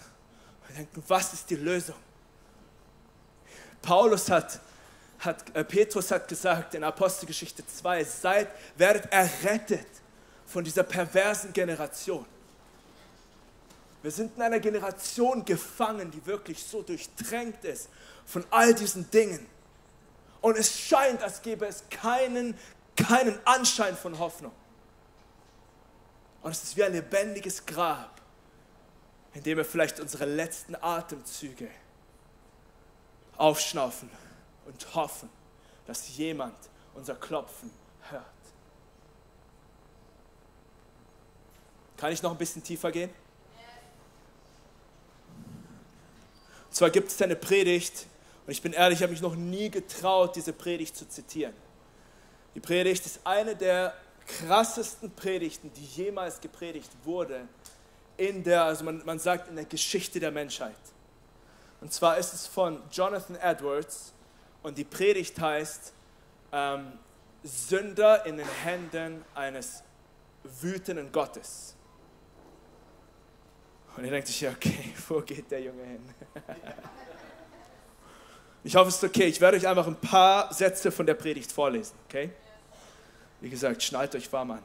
Wir 0.67 0.77
denken, 0.77 1.03
was 1.07 1.33
ist 1.33 1.49
die 1.49 1.55
Lösung? 1.55 1.95
Paulus 3.81 4.29
hat, 4.31 4.59
hat 5.19 5.55
äh, 5.55 5.63
Petrus 5.63 6.09
hat 6.09 6.27
gesagt 6.27 6.73
in 6.73 6.83
Apostelgeschichte 6.83 7.65
2, 7.65 8.03
seid, 8.03 8.47
werdet 8.77 9.11
errettet 9.11 9.87
von 10.45 10.63
dieser 10.63 10.83
perversen 10.83 11.53
Generation. 11.53 12.25
Wir 14.05 14.11
sind 14.11 14.35
in 14.35 14.43
einer 14.43 14.59
Generation 14.59 15.43
gefangen, 15.45 16.11
die 16.11 16.23
wirklich 16.27 16.63
so 16.63 16.83
durchtränkt 16.83 17.65
ist 17.65 17.89
von 18.23 18.45
all 18.51 18.71
diesen 18.75 19.09
Dingen. 19.09 19.47
Und 20.41 20.59
es 20.59 20.79
scheint, 20.79 21.23
als 21.23 21.41
gäbe 21.41 21.65
es 21.65 21.85
keinen, 21.89 22.55
keinen 22.95 23.35
Anschein 23.47 23.97
von 23.97 24.19
Hoffnung. 24.19 24.51
Und 26.43 26.51
es 26.51 26.61
ist 26.61 26.77
wie 26.77 26.83
ein 26.83 26.91
lebendiges 26.91 27.65
Grab, 27.65 28.21
in 29.33 29.41
dem 29.41 29.57
wir 29.57 29.65
vielleicht 29.65 29.99
unsere 29.99 30.25
letzten 30.25 30.75
Atemzüge 30.75 31.67
aufschnaufen 33.37 34.11
und 34.67 34.93
hoffen, 34.93 35.29
dass 35.87 36.15
jemand 36.15 36.53
unser 36.93 37.15
Klopfen 37.15 37.71
hört. 38.11 38.23
Kann 41.97 42.11
ich 42.11 42.21
noch 42.21 42.33
ein 42.33 42.37
bisschen 42.37 42.61
tiefer 42.61 42.91
gehen? 42.91 43.24
Zwar 46.75 46.89
gibt 46.89 47.09
es 47.09 47.21
eine 47.21 47.35
Predigt, 47.35 48.07
und 48.45 48.51
ich 48.51 48.61
bin 48.61 48.73
ehrlich, 48.73 48.99
ich 48.99 49.03
habe 49.03 49.11
mich 49.11 49.21
noch 49.21 49.35
nie 49.35 49.69
getraut, 49.69 50.35
diese 50.35 50.53
Predigt 50.53 50.95
zu 50.95 51.07
zitieren. 51.07 51.53
Die 52.53 52.59
Predigt 52.59 53.05
ist 53.05 53.21
eine 53.23 53.55
der 53.55 53.93
krassesten 54.27 55.11
Predigten, 55.11 55.71
die 55.73 55.85
jemals 55.85 56.41
gepredigt 56.41 56.91
wurde, 57.03 57.47
in 58.17 58.43
der, 58.43 58.63
also 58.63 58.83
man, 58.83 59.01
man 59.05 59.19
sagt 59.19 59.49
in 59.49 59.55
der 59.55 59.65
Geschichte 59.65 60.19
der 60.19 60.31
Menschheit. 60.31 60.75
Und 61.81 61.93
zwar 61.93 62.17
ist 62.17 62.33
es 62.33 62.47
von 62.47 62.81
Jonathan 62.91 63.35
Edwards 63.35 64.13
und 64.63 64.77
die 64.77 64.83
Predigt 64.83 65.39
heißt 65.39 65.93
ähm, 66.51 66.93
Sünder 67.43 68.25
in 68.25 68.37
den 68.37 68.47
Händen 68.63 69.23
eines 69.33 69.83
wütenden 70.43 71.11
Gottes. 71.11 71.75
Und 73.97 74.03
ihr 74.03 74.11
denkt 74.11 74.27
sich, 74.27 74.41
ja, 74.41 74.51
okay, 74.51 74.93
wo 75.07 75.21
geht 75.21 75.49
der 75.49 75.61
Junge 75.61 75.83
hin? 75.83 76.01
ich 78.63 78.75
hoffe, 78.75 78.89
es 78.89 78.95
ist 78.95 79.03
okay. 79.03 79.25
Ich 79.25 79.39
werde 79.39 79.57
euch 79.57 79.67
einfach 79.67 79.87
ein 79.87 79.95
paar 79.95 80.53
Sätze 80.53 80.91
von 80.91 81.05
der 81.05 81.13
Predigt 81.13 81.51
vorlesen, 81.51 81.95
okay? 82.07 82.29
Wie 83.41 83.49
gesagt, 83.49 83.83
schnallt 83.83 84.15
euch 84.15 84.31
warm 84.31 84.51
an. 84.51 84.63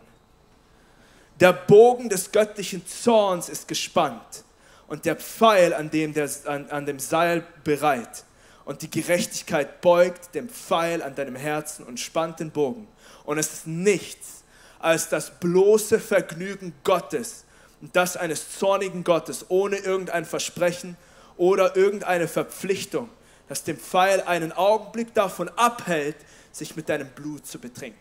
Der 1.39 1.53
Bogen 1.53 2.09
des 2.09 2.33
göttlichen 2.33 2.87
Zorns 2.87 3.49
ist 3.49 3.67
gespannt 3.67 4.45
und 4.89 5.05
der 5.05 5.17
Pfeil 5.17 5.73
an 5.73 5.91
dem, 5.91 6.13
der, 6.13 6.29
an, 6.47 6.69
an 6.71 6.85
dem 6.85 6.99
Seil 6.99 7.47
bereit. 7.65 8.25
Und 8.65 8.83
die 8.83 8.91
Gerechtigkeit 8.91 9.81
beugt 9.81 10.35
dem 10.35 10.49
Pfeil 10.49 11.03
an 11.03 11.15
deinem 11.15 11.37
Herzen 11.37 11.85
und 11.87 11.99
spannt 11.99 12.41
den 12.41 12.51
Bogen. 12.51 12.87
Und 13.25 13.39
es 13.39 13.53
ist 13.53 13.67
nichts 13.67 14.45
als 14.79 15.09
das 15.09 15.39
bloße 15.41 15.99
Vergnügen 15.99 16.75
Gottes, 16.85 17.45
und 17.81 17.97
das 17.97 18.17
eines 18.17 18.59
zornigen 18.59 19.05
Gottes, 19.05 19.47
ohne 19.49 19.77
irgendein 19.77 20.25
Versprechen 20.25 20.97
oder 21.37 21.77
irgendeine 21.77 22.29
Verpflichtung, 22.29 23.09
das 23.49 23.65
dem 23.65 23.79
Pfeil 23.79 24.21
einen 24.23 24.53
Augenblick 24.53 25.15
davon 25.15 25.49
abhält, 25.51 26.17
sich 26.53 26.77
mit 26.77 26.89
deinem 26.89 27.09
Blut 27.09 27.47
zu 27.47 27.59
betrinken. 27.59 27.99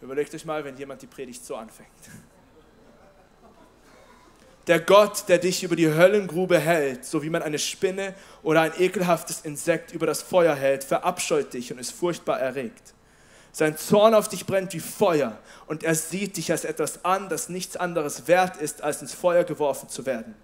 Überlegt 0.00 0.34
euch 0.34 0.44
mal, 0.44 0.64
wenn 0.64 0.76
jemand 0.76 1.02
die 1.02 1.06
Predigt 1.06 1.44
so 1.44 1.56
anfängt. 1.56 1.90
Der 4.66 4.80
Gott, 4.80 5.24
der 5.28 5.38
dich 5.38 5.62
über 5.64 5.74
die 5.74 5.88
Höllengrube 5.88 6.58
hält, 6.58 7.04
so 7.04 7.22
wie 7.22 7.30
man 7.30 7.42
eine 7.42 7.58
Spinne 7.58 8.14
oder 8.42 8.60
ein 8.60 8.72
ekelhaftes 8.78 9.40
Insekt 9.40 9.92
über 9.92 10.06
das 10.06 10.22
Feuer 10.22 10.54
hält, 10.54 10.84
verabscheut 10.84 11.52
dich 11.52 11.72
und 11.72 11.78
ist 11.78 11.92
furchtbar 11.92 12.38
erregt. 12.40 12.94
Sein 13.52 13.76
Zorn 13.76 14.14
auf 14.14 14.28
dich 14.28 14.46
brennt 14.46 14.72
wie 14.74 14.80
Feuer 14.80 15.36
und 15.66 15.82
er 15.82 15.94
sieht 15.94 16.36
dich 16.36 16.52
als 16.52 16.64
etwas 16.64 17.04
an, 17.04 17.28
das 17.28 17.48
nichts 17.48 17.76
anderes 17.76 18.28
wert 18.28 18.56
ist, 18.56 18.82
als 18.82 19.02
ins 19.02 19.12
Feuer 19.12 19.44
geworfen 19.44 19.88
zu 19.88 20.06
werden. 20.06 20.34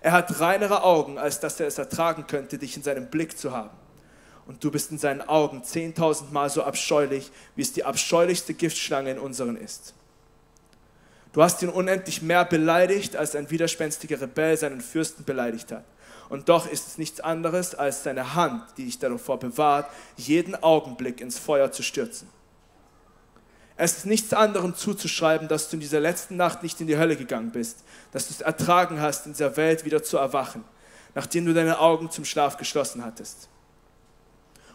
Er 0.00 0.12
hat 0.12 0.40
reinere 0.40 0.82
Augen, 0.82 1.18
als 1.18 1.40
dass 1.40 1.60
er 1.60 1.66
es 1.66 1.78
ertragen 1.78 2.26
könnte, 2.26 2.58
dich 2.58 2.76
in 2.76 2.82
seinem 2.82 3.08
Blick 3.08 3.38
zu 3.38 3.52
haben. 3.52 3.70
Und 4.46 4.62
du 4.62 4.70
bist 4.70 4.90
in 4.90 4.98
seinen 4.98 5.22
Augen 5.22 5.64
zehntausendmal 5.64 6.50
so 6.50 6.62
abscheulich, 6.62 7.32
wie 7.56 7.62
es 7.62 7.72
die 7.72 7.84
abscheulichste 7.84 8.54
Giftschlange 8.54 9.10
in 9.10 9.18
unseren 9.18 9.56
ist. 9.56 9.94
Du 11.32 11.42
hast 11.42 11.62
ihn 11.62 11.68
unendlich 11.68 12.22
mehr 12.22 12.44
beleidigt, 12.44 13.16
als 13.16 13.34
ein 13.34 13.50
widerspenstiger 13.50 14.20
Rebell 14.20 14.56
seinen 14.56 14.80
Fürsten 14.80 15.24
beleidigt 15.24 15.72
hat. 15.72 15.84
Und 16.28 16.48
doch 16.48 16.70
ist 16.70 16.86
es 16.88 16.98
nichts 16.98 17.20
anderes 17.20 17.74
als 17.74 18.02
seine 18.02 18.34
Hand, 18.34 18.62
die 18.76 18.84
dich 18.84 18.98
davor 18.98 19.38
bewahrt, 19.38 19.90
jeden 20.16 20.54
Augenblick 20.54 21.20
ins 21.20 21.38
Feuer 21.38 21.70
zu 21.72 21.82
stürzen. 21.82 22.28
Es 23.76 23.98
ist 23.98 24.06
nichts 24.06 24.32
anderem 24.32 24.74
zuzuschreiben, 24.74 25.48
dass 25.48 25.68
du 25.68 25.76
in 25.76 25.80
dieser 25.80 26.00
letzten 26.00 26.36
Nacht 26.36 26.62
nicht 26.62 26.80
in 26.80 26.86
die 26.86 26.96
Hölle 26.96 27.16
gegangen 27.16 27.50
bist, 27.50 27.84
dass 28.12 28.28
du 28.28 28.34
es 28.34 28.40
ertragen 28.40 29.00
hast, 29.00 29.26
in 29.26 29.32
dieser 29.32 29.56
Welt 29.56 29.84
wieder 29.84 30.02
zu 30.02 30.16
erwachen, 30.16 30.64
nachdem 31.14 31.44
du 31.44 31.52
deine 31.52 31.78
Augen 31.78 32.10
zum 32.10 32.24
Schlaf 32.24 32.56
geschlossen 32.56 33.04
hattest. 33.04 33.48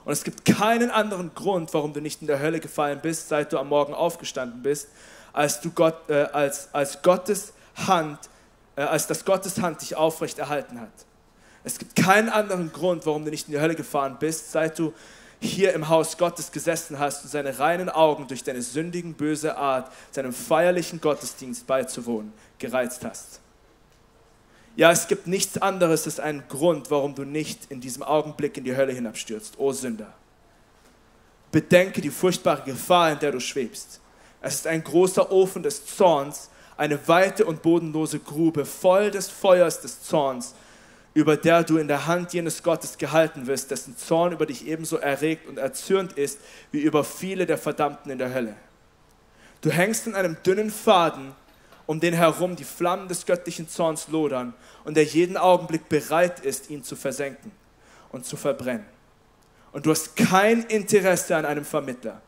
Und 0.05 0.13
es 0.13 0.23
gibt 0.23 0.45
keinen 0.45 0.91
anderen 0.91 1.33
Grund, 1.33 1.73
warum 1.73 1.93
du 1.93 2.01
nicht 2.01 2.21
in 2.21 2.27
der 2.27 2.39
Hölle 2.39 2.59
gefallen 2.59 2.99
bist, 3.01 3.29
seit 3.29 3.53
du 3.53 3.57
am 3.57 3.69
Morgen 3.69 3.93
aufgestanden 3.93 4.61
bist, 4.61 4.87
als, 5.33 5.61
du 5.61 5.71
Gott, 5.71 6.09
äh, 6.09 6.23
als, 6.31 6.73
als 6.73 7.01
Gottes 7.01 7.53
Hand, 7.75 8.19
äh, 8.75 8.81
als 8.81 9.07
dass 9.07 9.25
Gottes 9.25 9.59
Hand 9.59 9.81
dich 9.81 9.95
aufrecht 9.95 10.39
erhalten 10.39 10.79
hat. 10.79 10.91
Es 11.63 11.77
gibt 11.77 11.95
keinen 11.95 12.29
anderen 12.29 12.71
Grund, 12.71 13.05
warum 13.05 13.23
du 13.23 13.31
nicht 13.31 13.47
in 13.47 13.53
die 13.53 13.59
Hölle 13.59 13.75
gefahren 13.75 14.17
bist, 14.19 14.51
seit 14.51 14.79
du 14.79 14.93
hier 15.41 15.73
im 15.73 15.89
Haus 15.89 16.17
Gottes 16.17 16.51
gesessen 16.51 16.99
hast 16.99 17.23
und 17.23 17.29
seine 17.29 17.57
reinen 17.57 17.89
Augen 17.89 18.27
durch 18.27 18.43
deine 18.43 18.61
sündigen, 18.61 19.15
böse 19.15 19.57
Art, 19.57 19.91
seinem 20.11 20.33
feierlichen 20.33 21.01
Gottesdienst 21.01 21.65
beizuwohnen, 21.65 22.31
gereizt 22.59 23.03
hast. 23.03 23.39
Ja, 24.75 24.91
es 24.91 25.07
gibt 25.07 25.27
nichts 25.27 25.57
anderes 25.57 26.05
als 26.05 26.19
einen 26.19 26.43
Grund, 26.47 26.91
warum 26.91 27.15
du 27.15 27.23
nicht 27.23 27.71
in 27.71 27.81
diesem 27.81 28.03
Augenblick 28.03 28.57
in 28.57 28.63
die 28.63 28.75
Hölle 28.75 28.93
hinabstürzt, 28.93 29.55
o 29.57 29.73
Sünder. 29.73 30.13
Bedenke 31.51 32.01
die 32.01 32.11
furchtbare 32.11 32.61
Gefahr, 32.63 33.11
in 33.11 33.19
der 33.19 33.31
du 33.31 33.39
schwebst. 33.39 33.99
Es 34.41 34.55
ist 34.55 34.67
ein 34.67 34.83
großer 34.83 35.31
Ofen 35.31 35.63
des 35.63 35.85
Zorns, 35.85 36.49
eine 36.77 37.07
weite 37.07 37.45
und 37.45 37.61
bodenlose 37.61 38.19
Grube 38.19 38.65
voll 38.65 39.11
des 39.11 39.27
Feuers 39.27 39.81
des 39.81 40.03
Zorns, 40.03 40.55
über 41.13 41.35
der 41.35 41.63
du 41.63 41.77
in 41.77 41.87
der 41.87 42.07
Hand 42.07 42.33
jenes 42.33 42.63
Gottes 42.63 42.97
gehalten 42.97 43.47
wirst, 43.47 43.71
dessen 43.71 43.97
Zorn 43.97 44.31
über 44.31 44.45
dich 44.45 44.65
ebenso 44.67 44.97
erregt 44.97 45.47
und 45.47 45.57
erzürnt 45.57 46.13
ist, 46.13 46.39
wie 46.71 46.79
über 46.79 47.03
viele 47.03 47.45
der 47.45 47.57
Verdammten 47.57 48.11
in 48.11 48.17
der 48.17 48.33
Hölle. 48.33 48.55
Du 49.61 49.69
hängst 49.69 50.07
in 50.07 50.15
einem 50.15 50.37
dünnen 50.45 50.71
Faden, 50.71 51.33
um 51.85 51.99
den 51.99 52.13
herum 52.13 52.55
die 52.55 52.63
Flammen 52.63 53.09
des 53.09 53.25
göttlichen 53.25 53.67
Zorns 53.67 54.07
lodern 54.07 54.53
und 54.85 54.95
der 54.95 55.03
jeden 55.03 55.35
Augenblick 55.35 55.89
bereit 55.89 56.39
ist, 56.39 56.69
ihn 56.69 56.83
zu 56.83 56.95
versenken 56.95 57.51
und 58.11 58.25
zu 58.25 58.37
verbrennen. 58.37 58.85
Und 59.73 59.85
du 59.85 59.91
hast 59.91 60.15
kein 60.15 60.63
Interesse 60.63 61.35
an 61.35 61.45
einem 61.45 61.65
Vermittler 61.65 62.21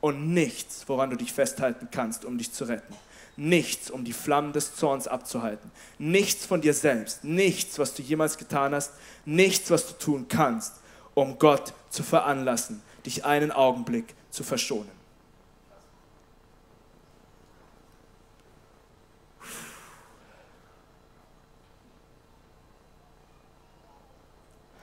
und 0.00 0.32
nichts, 0.32 0.84
woran 0.86 1.10
du 1.10 1.16
dich 1.16 1.32
festhalten 1.32 1.88
kannst, 1.90 2.24
um 2.24 2.38
dich 2.38 2.52
zu 2.52 2.64
retten 2.64 2.94
nichts, 3.36 3.90
um 3.90 4.04
die 4.04 4.12
Flammen 4.12 4.52
des 4.52 4.74
Zorns 4.74 5.08
abzuhalten. 5.08 5.70
Nichts 5.98 6.46
von 6.46 6.60
dir 6.60 6.74
selbst, 6.74 7.24
nichts, 7.24 7.78
was 7.78 7.94
du 7.94 8.02
jemals 8.02 8.38
getan 8.38 8.74
hast, 8.74 8.92
nichts, 9.24 9.70
was 9.70 9.86
du 9.86 9.92
tun 9.94 10.28
kannst, 10.28 10.74
um 11.14 11.38
Gott 11.38 11.72
zu 11.90 12.02
veranlassen, 12.02 12.82
dich 13.06 13.24
einen 13.24 13.50
Augenblick 13.50 14.14
zu 14.30 14.44
verschonen. 14.44 15.00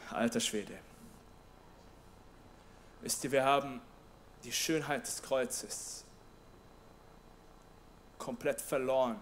Alter 0.09 0.39
Schwede. 0.39 0.73
Wisst 3.01 3.23
ihr, 3.23 3.31
wir 3.31 3.45
haben 3.45 3.79
die 4.43 4.51
Schönheit 4.51 5.05
des 5.05 5.21
Kreuzes 5.21 6.03
komplett 8.17 8.61
verloren, 8.61 9.19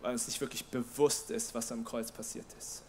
weil 0.00 0.12
uns 0.12 0.26
nicht 0.26 0.40
wirklich 0.40 0.64
bewusst 0.66 1.30
ist, 1.30 1.54
was 1.54 1.72
am 1.72 1.84
Kreuz 1.84 2.12
passiert 2.12 2.46
ist. 2.58 2.82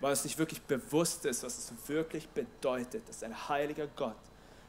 Weil 0.00 0.10
uns 0.10 0.24
nicht 0.24 0.38
wirklich 0.38 0.62
bewusst 0.62 1.24
ist, 1.24 1.42
was 1.42 1.58
es 1.58 1.72
wirklich 1.88 2.28
bedeutet, 2.28 3.08
dass 3.08 3.22
ein 3.22 3.48
heiliger 3.48 3.86
Gott 3.88 4.16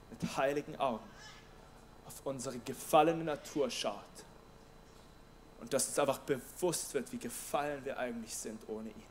mit 0.09 0.37
heiligen 0.37 0.75
Augen 0.77 1.07
auf 2.07 2.21
unsere 2.25 2.57
gefallene 2.59 3.23
Natur 3.23 3.69
schaut 3.69 3.95
und 5.59 5.71
dass 5.73 5.87
uns 5.87 5.99
einfach 5.99 6.19
bewusst 6.19 6.93
wird, 6.93 7.11
wie 7.11 7.17
gefallen 7.17 7.83
wir 7.85 7.99
eigentlich 7.99 8.35
sind 8.35 8.67
ohne 8.67 8.89
ihn. 8.89 9.03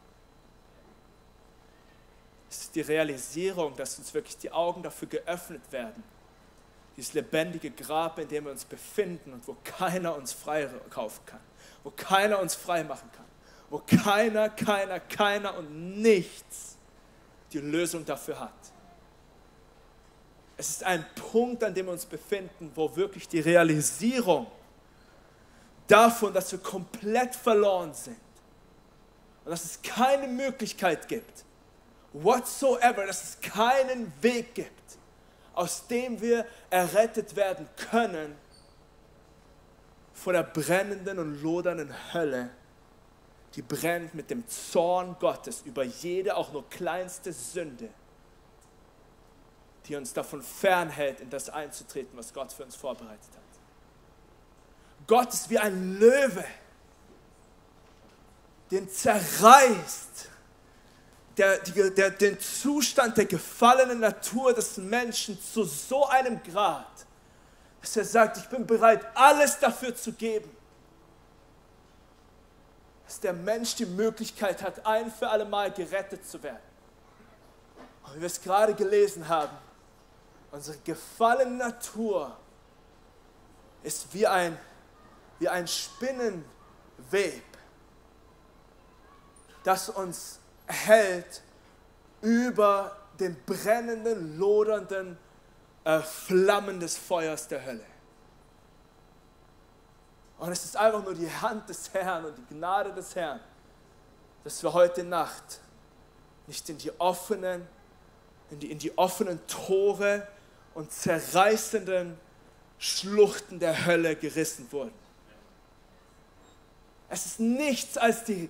Es 2.50 2.62
ist 2.62 2.74
die 2.74 2.81
Realisierung, 2.81 3.76
dass 3.76 3.98
uns 3.98 4.12
wirklich 4.14 4.37
die 4.38 4.50
Augen 4.50 4.83
dafür 4.83 5.07
geöffnet 5.09 5.62
werden. 5.70 6.02
Dieses 6.98 7.14
lebendige 7.14 7.70
Grab, 7.70 8.18
in 8.18 8.26
dem 8.26 8.46
wir 8.46 8.50
uns 8.50 8.64
befinden 8.64 9.32
und 9.32 9.46
wo 9.46 9.56
keiner 9.62 10.16
uns 10.16 10.32
freikaufen 10.32 11.24
kann, 11.26 11.38
wo 11.84 11.92
keiner 11.92 12.40
uns 12.40 12.56
frei 12.56 12.82
machen 12.82 13.08
kann, 13.12 13.24
wo 13.70 13.78
keiner, 13.78 14.48
keiner, 14.48 14.98
keiner 14.98 15.56
und 15.56 16.00
nichts 16.00 16.76
die 17.52 17.61
Lösung 17.61 18.04
dafür 18.04 18.40
hat. 18.40 18.50
Es 20.56 20.70
ist 20.70 20.82
ein 20.82 21.06
Punkt, 21.14 21.62
an 21.62 21.72
dem 21.72 21.87
wir 21.87 21.92
uns 21.92 22.04
befinden, 22.04 22.72
wo 22.74 22.96
wirklich 22.96 23.28
die 23.28 23.38
Realisierung 23.38 24.48
davon, 25.87 26.34
dass 26.34 26.50
wir 26.50 26.58
komplett 26.58 27.37
verloren 27.37 27.94
sind 27.94 28.18
und 29.44 29.52
dass 29.52 29.64
es 29.64 29.80
keine 29.82 30.26
Möglichkeit 30.26 31.06
gibt, 31.06 31.44
whatsoever, 32.12 33.06
dass 33.06 33.22
es 33.22 33.40
keinen 33.40 34.12
Weg 34.20 34.56
gibt, 34.56 34.77
aus 35.59 35.88
dem 35.88 36.21
wir 36.21 36.47
errettet 36.71 37.35
werden 37.35 37.68
können 37.90 38.37
vor 40.14 40.33
der 40.33 40.44
brennenden 40.44 41.18
und 41.18 41.42
lodernden 41.42 41.92
Hölle, 42.14 42.51
die 43.55 43.62
brennt 43.62 44.14
mit 44.14 44.31
dem 44.31 44.47
Zorn 44.47 45.16
Gottes 45.18 45.62
über 45.62 45.83
jede 45.83 46.37
auch 46.37 46.53
nur 46.53 46.68
kleinste 46.71 47.33
Sünde, 47.33 47.88
die 49.87 49.97
uns 49.97 50.12
davon 50.12 50.42
fernhält, 50.42 51.21
in 51.21 51.31
das 51.31 51.51
einzutreten, 51.51 52.16
was 52.16 52.33
Gott 52.33 52.53
für 52.53 52.62
uns 52.62 52.77
vorbereitet 52.77 53.31
hat. 53.35 55.09
Gott 55.09 55.35
ist 55.35 55.51
wie 55.51 55.59
ein 55.59 55.99
Löwe, 55.99 56.44
den 58.71 58.88
zerreißt 58.88 60.27
der, 61.38 61.59
der, 61.59 62.11
den 62.11 62.38
Zustand 62.40 63.16
der 63.16 63.27
gefallenen 63.27 64.01
Natur 64.01 64.53
des 64.53 64.77
Menschen 64.77 65.40
zu 65.40 65.64
so 65.64 66.07
einem 66.07 66.42
Grad, 66.42 67.07
dass 67.81 67.96
er 67.96 68.05
sagt, 68.05 68.37
ich 68.38 68.48
bin 68.48 68.66
bereit, 68.66 69.07
alles 69.14 69.59
dafür 69.59 69.94
zu 69.94 70.12
geben, 70.12 70.51
dass 73.07 73.20
der 73.20 73.33
Mensch 73.33 73.77
die 73.77 73.87
Möglichkeit 73.87 74.62
hat, 74.62 74.85
ein 74.85 75.11
für 75.11 75.29
alle 75.31 75.44
Mal 75.44 75.70
gerettet 75.70 76.29
zu 76.29 76.42
werden. 76.42 76.59
Und 78.05 78.16
wie 78.16 78.20
wir 78.20 78.27
es 78.27 78.40
gerade 78.40 78.74
gelesen 78.74 79.29
haben, 79.29 79.57
unsere 80.51 80.77
gefallene 80.79 81.57
Natur 81.57 82.37
ist 83.83 84.12
wie 84.12 84.27
ein, 84.27 84.59
wie 85.38 85.48
ein 85.48 85.68
Spinnenweb, 85.68 87.44
das 89.62 89.88
uns 89.88 90.40
hält 90.68 91.42
über 92.20 92.96
den 93.18 93.37
brennenden, 93.44 94.38
lodernden 94.38 95.18
äh, 95.85 96.00
Flammen 96.00 96.78
des 96.81 96.96
Feuers 96.96 97.48
der 97.48 97.64
Hölle. 97.64 97.85
Und 100.38 100.52
es 100.52 100.64
ist 100.64 100.76
einfach 100.76 101.02
nur 101.02 101.14
die 101.14 101.31
Hand 101.31 101.68
des 101.68 101.92
Herrn 101.92 102.24
und 102.24 102.38
die 102.38 102.54
Gnade 102.54 102.92
des 102.92 103.14
Herrn, 103.16 103.40
dass 104.44 104.62
wir 104.62 104.72
heute 104.72 105.02
Nacht 105.02 105.61
nicht 106.46 106.68
in 106.68 106.78
die 106.78 106.92
offenen, 107.00 107.66
in 108.50 108.61
die, 108.61 108.70
in 108.70 108.78
die 108.78 108.96
offenen 108.96 109.44
Tore 109.48 110.26
und 110.74 110.92
zerreißenden 110.92 112.16
Schluchten 112.78 113.59
der 113.59 113.87
Hölle 113.87 114.14
gerissen 114.14 114.70
wurden. 114.70 114.92
Es 117.09 117.26
ist 117.26 117.40
nichts 117.40 117.98
als 117.98 118.24
die 118.24 118.48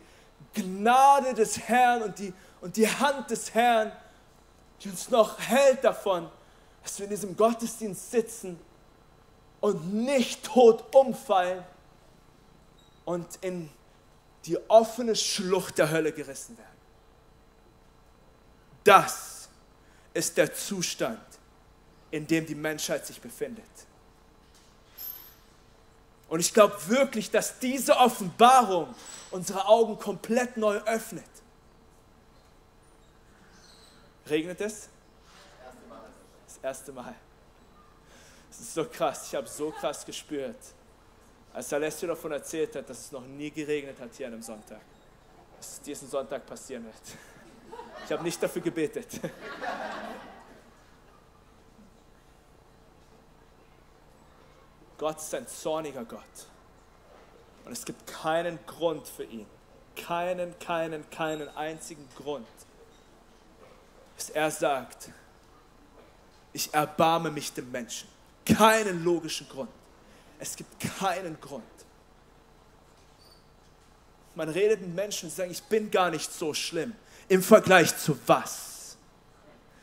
Gnade 0.55 1.35
des 1.35 1.59
Herrn 1.69 2.03
und 2.03 2.19
die, 2.19 2.33
und 2.61 2.77
die 2.77 2.89
Hand 2.89 3.31
des 3.31 3.55
Herrn, 3.55 3.93
die 4.81 4.91
uns 4.91 5.11
noch 5.11 5.39
hält 5.39 5.85
davon, 5.85 6.29
dass 6.83 6.99
wir 6.99 7.05
in 7.05 7.11
diesem 7.11 7.37
Gottesdienst 7.37 8.11
sitzen 8.11 8.59
und 9.61 9.93
nicht 9.93 10.45
tot 10.45 10.95
umfallen 10.95 11.65
und 13.05 13.27
in 13.41 13.69
die 14.45 14.59
offene 14.69 15.15
Schlucht 15.17 15.79
der 15.79 15.91
Hölle 15.91 16.13
gerissen 16.13 16.57
werden. 16.57 16.69
Das 18.85 19.49
ist 20.15 20.37
der 20.37 20.55
Zustand, 20.55 21.21
in 22.11 22.27
dem 22.27 22.47
die 22.47 22.55
Menschheit 22.55 23.07
sich 23.07 23.21
befindet. 23.21 23.65
Und 26.29 26.41
ich 26.41 26.53
glaube 26.53 26.77
wirklich, 26.89 27.31
dass 27.31 27.59
diese 27.59 27.97
Offenbarung 27.97 28.95
unsere 29.31 29.67
Augen 29.67 29.99
komplett 29.99 30.57
neu 30.57 30.77
öffnet. 30.77 31.25
Regnet 34.29 34.61
es? 34.61 34.89
Das 36.47 36.59
erste 36.63 36.93
Mal. 36.93 37.15
Es 38.51 38.61
ist 38.61 38.75
so 38.75 38.85
krass, 38.85 39.29
ich 39.29 39.35
habe 39.35 39.47
so 39.47 39.71
krass 39.71 40.05
gespürt, 40.05 40.57
als 41.53 41.73
Alessio 41.73 42.09
davon 42.09 42.33
erzählt 42.33 42.75
hat, 42.77 42.89
dass 42.89 42.99
es 42.99 43.13
noch 43.13 43.25
nie 43.25 43.51
geregnet 43.51 43.99
hat 44.01 44.11
hier 44.15 44.27
an 44.27 44.35
einem 44.35 44.43
Sonntag. 44.43 44.81
Dass 45.57 45.73
es 45.73 45.81
diesen 45.81 46.09
Sonntag 46.09 46.45
passieren 46.47 46.85
wird. 46.85 46.95
Ich 48.05 48.13
habe 48.13 48.23
nicht 48.23 48.43
dafür 48.43 48.63
gebetet. 48.63 49.09
Gott 54.99 55.19
ist 55.19 55.35
ein 55.35 55.47
zorniger 55.47 56.05
Gott. 56.05 56.23
Und 57.65 57.73
es 57.73 57.85
gibt 57.85 58.07
keinen 58.07 58.59
Grund 58.67 59.07
für 59.07 59.25
ihn. 59.25 59.47
Keinen, 59.97 60.59
keinen, 60.59 61.09
keinen 61.11 61.49
einzigen 61.57 62.09
Grund. 62.17 62.47
Dass 64.17 64.31
er 64.31 64.51
sagt, 64.51 65.11
ich 66.53 66.73
erbarme 66.75 67.31
mich 67.31 67.53
dem 67.53 67.71
Menschen. 67.71 68.09
Keinen 68.45 69.05
logischen 69.05 69.49
Grund. 69.49 69.71
Es 70.39 70.57
gibt 70.57 70.81
keinen 70.99 71.41
Grund. 71.41 71.65
Man 74.35 74.49
redet 74.49 74.81
mit 74.81 74.95
Menschen 74.95 75.29
und 75.29 75.35
sagt, 75.35 75.51
ich 75.51 75.63
bin 75.65 75.91
gar 75.91 76.11
nicht 76.11 76.33
so 76.33 76.55
schlimm. 76.55 76.95
Im 77.29 77.43
Vergleich 77.43 77.97
zu 77.97 78.19
was? 78.27 78.97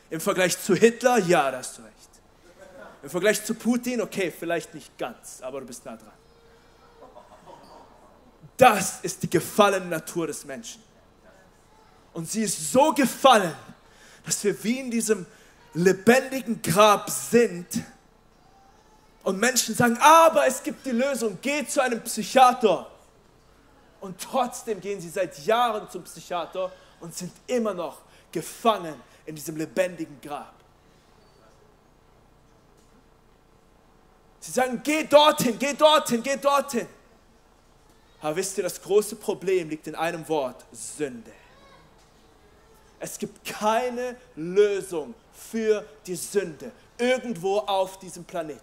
Im 0.10 0.20
Vergleich 0.20 0.60
zu 0.60 0.76
Hitler? 0.76 1.20
Ja, 1.20 1.52
da 1.52 1.58
hast 1.58 1.78
du 1.78 1.84
recht. 1.84 1.96
Im 3.06 3.12
Vergleich 3.12 3.46
zu 3.46 3.54
Putin, 3.54 4.02
okay, 4.02 4.34
vielleicht 4.36 4.74
nicht 4.74 4.98
ganz, 4.98 5.40
aber 5.44 5.60
du 5.60 5.68
bist 5.68 5.86
nah 5.86 5.96
dran. 5.96 6.10
Das 8.58 9.02
ist 9.02 9.22
die 9.22 9.30
gefallene 9.30 9.86
Natur 9.86 10.26
des 10.26 10.44
Menschen. 10.44 10.82
Und 12.14 12.28
sie 12.28 12.42
ist 12.42 12.72
so 12.72 12.92
gefallen, 12.94 13.54
dass 14.26 14.44
wir 14.44 14.64
wie 14.64 14.80
in 14.80 14.90
diesem 14.90 15.24
lebendigen 15.76 16.60
Grab 16.64 17.08
sind 17.12 17.68
und 19.22 19.40
Menschen 19.40 19.76
sagen, 19.76 20.00
aber 20.02 20.48
es 20.48 20.64
gibt 20.64 20.84
die 20.84 20.90
Lösung, 20.90 21.38
geh 21.44 21.64
zu 21.68 21.84
einem 21.84 22.02
Psychiater. 22.02 22.90
Und 24.02 24.20
trotzdem 24.20 24.82
gehen 24.82 25.00
sie 25.00 25.10
seit 25.10 25.38
Jahren 25.46 25.88
zum 25.92 26.04
Psychiater 26.06 26.72
und 27.00 27.16
sind 27.16 27.34
immer 27.46 27.76
noch 27.76 28.02
gefangen 28.32 28.96
in 29.28 29.36
diesem 29.36 29.58
lebendigen 29.58 30.20
Grab. 30.22 30.56
Sie 34.46 34.52
sagen, 34.52 34.80
geh 34.84 35.06
dorthin, 35.06 35.58
geh 35.58 35.74
dorthin, 35.74 36.22
geh 36.22 36.38
dorthin. 36.38 36.88
Aber 38.22 38.36
wisst 38.36 38.56
ihr, 38.60 38.64
das 38.64 38.80
große 38.80 39.16
Problem 39.16 39.72
liegt 39.72 39.88
in 39.88 39.96
einem 39.96 40.28
Wort, 40.30 40.64
Sünde. 40.72 41.32
Es 43.00 43.18
gibt 43.18 43.44
keine 43.44 44.16
Lösung 44.36 45.16
für 45.34 45.84
die 46.06 46.16
Sünde 46.16 46.72
irgendwo 47.00 47.58
auf 47.58 47.98
diesem 47.98 48.24
Planeten. 48.24 48.62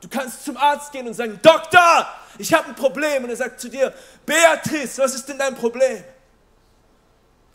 Du 0.00 0.08
kannst 0.08 0.44
zum 0.44 0.56
Arzt 0.56 0.90
gehen 0.90 1.06
und 1.06 1.14
sagen, 1.14 1.38
Doktor, 1.40 2.08
ich 2.36 2.52
habe 2.52 2.66
ein 2.66 2.74
Problem. 2.74 3.22
Und 3.22 3.30
er 3.30 3.36
sagt 3.36 3.60
zu 3.60 3.68
dir, 3.68 3.94
Beatrice, 4.26 4.98
was 4.98 5.14
ist 5.14 5.28
denn 5.28 5.38
dein 5.38 5.54
Problem? 5.54 6.02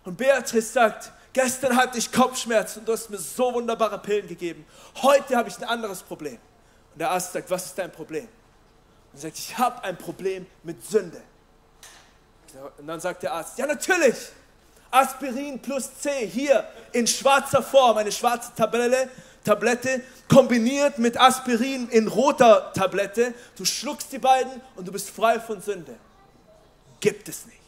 Und 0.05 0.15
Beatrice 0.15 0.71
sagt, 0.71 1.11
Gestern 1.36 1.76
hatte 1.76 1.98
ich 1.98 2.10
Kopfschmerzen 2.13 2.80
und 2.80 2.88
du 2.88 2.93
hast 2.93 3.10
mir 3.10 3.17
so 3.17 3.54
wunderbare 3.54 4.00
Pillen 4.00 4.26
gegeben. 4.26 4.65
Heute 5.02 5.36
habe 5.36 5.50
ich 5.50 5.58
ein 5.58 5.65
anderes 5.65 6.02
Problem. 6.02 6.38
Und 6.93 7.00
der 7.00 7.12
Arzt 7.12 7.34
sagt, 7.34 7.52
was 7.52 7.65
ist 7.65 7.78
dein 7.78 7.91
Problem? 7.91 8.24
Und 8.24 9.17
er 9.17 9.19
sagt, 9.19 9.38
ich 9.38 9.58
habe 9.58 9.84
ein 9.84 9.98
Problem 9.98 10.45
mit 10.63 10.82
Sünde. 10.86 11.21
Und 12.78 12.88
dann 12.88 13.02
sagt 13.02 13.24
der 13.24 13.34
Arzt, 13.34 13.58
ja 13.58 13.67
natürlich, 13.67 14.15
Aspirin 14.89 15.62
plus 15.62 16.00
C 16.00 16.26
hier 16.26 16.65
in 16.93 17.06
schwarzer 17.06 17.62
Form, 17.62 17.98
eine 17.98 18.13
schwarze 18.13 18.54
Tabelle, 18.56 19.10
Tablette 19.43 20.04
kombiniert 20.30 21.00
mit 21.00 21.19
Aspirin 21.19 21.89
in 21.89 22.08
roter 22.08 22.71
Tablette. 22.71 23.34
Du 23.58 23.65
schluckst 23.65 24.10
die 24.13 24.19
beiden 24.19 24.62
und 24.78 24.88
du 24.88 24.91
bist 24.93 25.10
frei 25.10 25.41
von 25.41 25.62
Sünde. 25.62 25.98
Gibt 27.02 27.28
es 27.28 27.45
nicht. 27.45 27.64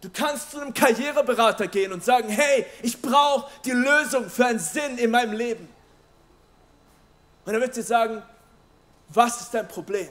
Du 0.00 0.08
kannst 0.08 0.52
zu 0.52 0.60
einem 0.60 0.72
Karriereberater 0.72 1.66
gehen 1.66 1.92
und 1.92 2.02
sagen, 2.02 2.28
hey, 2.28 2.64
ich 2.82 3.00
brauche 3.00 3.50
die 3.64 3.72
Lösung 3.72 4.30
für 4.30 4.46
einen 4.46 4.58
Sinn 4.58 4.96
in 4.96 5.10
meinem 5.10 5.32
Leben. 5.32 5.68
Und 7.44 7.54
er 7.54 7.60
wird 7.60 7.76
dir 7.76 7.82
sagen, 7.82 8.22
was 9.08 9.42
ist 9.42 9.52
dein 9.52 9.68
Problem? 9.68 10.08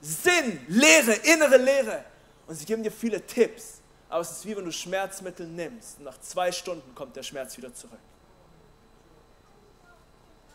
Sinn, 0.00 0.60
Lehre, 0.68 1.12
innere 1.12 1.56
Lehre. 1.56 2.04
Und 2.46 2.56
sie 2.56 2.64
geben 2.64 2.82
dir 2.82 2.92
viele 2.92 3.24
Tipps. 3.24 3.80
Aber 4.08 4.22
es 4.22 4.30
ist 4.30 4.44
wie 4.44 4.56
wenn 4.56 4.64
du 4.64 4.72
Schmerzmittel 4.72 5.46
nimmst. 5.46 5.98
Und 5.98 6.04
nach 6.04 6.20
zwei 6.20 6.50
Stunden 6.50 6.94
kommt 6.94 7.16
der 7.16 7.22
Schmerz 7.22 7.56
wieder 7.56 7.72
zurück. 7.72 7.98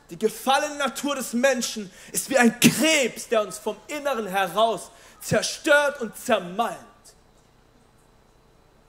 Die 0.10 0.19
gefallene 0.19 0.76
Natur 0.76 1.15
des 1.15 1.34
Menschen 1.34 1.91
ist 2.12 2.30
wie 2.30 2.38
ein 2.38 2.60
Krebs, 2.60 3.28
der 3.28 3.41
uns 3.41 3.58
vom 3.58 3.78
Inneren 3.88 4.28
heraus 4.28 4.91
zerstört 5.19 6.02
und 6.02 6.15
zermalmt. 6.15 6.78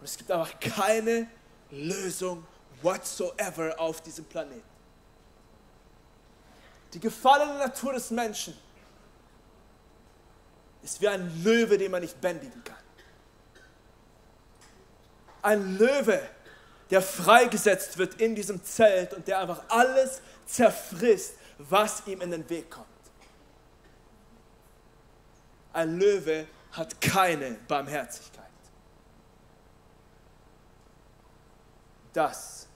Und 0.06 0.10
es 0.10 0.18
gibt 0.18 0.30
einfach 0.30 0.60
keine 0.60 1.26
Lösung 1.72 2.46
whatsoever 2.80 3.74
auf 3.76 4.00
diesem 4.02 4.24
Planeten. 4.24 4.62
Die 6.92 7.00
gefallene 7.00 7.58
Natur 7.58 7.92
des 7.92 8.12
Menschen 8.12 8.56
ist 10.84 11.00
wie 11.00 11.08
ein 11.08 11.42
Löwe, 11.42 11.76
den 11.76 11.90
man 11.90 12.02
nicht 12.02 12.20
bändigen 12.20 12.62
kann. 12.62 12.76
Ein 15.42 15.76
Löwe, 15.76 16.22
der 16.88 17.02
freigesetzt 17.02 17.98
wird 17.98 18.20
in 18.20 18.36
diesem 18.36 18.62
Zelt 18.62 19.12
und 19.12 19.26
der 19.26 19.40
einfach 19.40 19.64
alles 19.66 20.20
zerfrisst, 20.46 21.34
was 21.58 22.06
ihm 22.06 22.20
in 22.20 22.30
den 22.30 22.48
Weg 22.48 22.70
kommt. 22.70 22.86
Ein 25.72 25.98
Löwe 25.98 26.46
hat 26.70 27.00
keine 27.00 27.56
Barmherzigkeit. 27.66 28.45
Das 32.16 32.66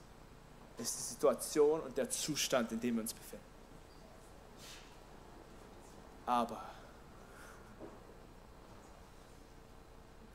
ist 0.77 0.99
die 0.99 1.01
Situation 1.13 1.81
und 1.81 1.97
der 1.97 2.07
Zustand, 2.07 2.71
in 2.73 2.79
dem 2.79 2.93
wir 2.93 3.01
uns 3.01 3.11
befinden. 3.11 3.43
Aber 6.27 6.63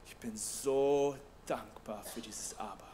ich 0.06 0.16
bin 0.16 0.36
so 0.36 1.16
dankbar 1.46 2.02
für 2.02 2.20
dieses 2.20 2.58
Aber. 2.58 2.88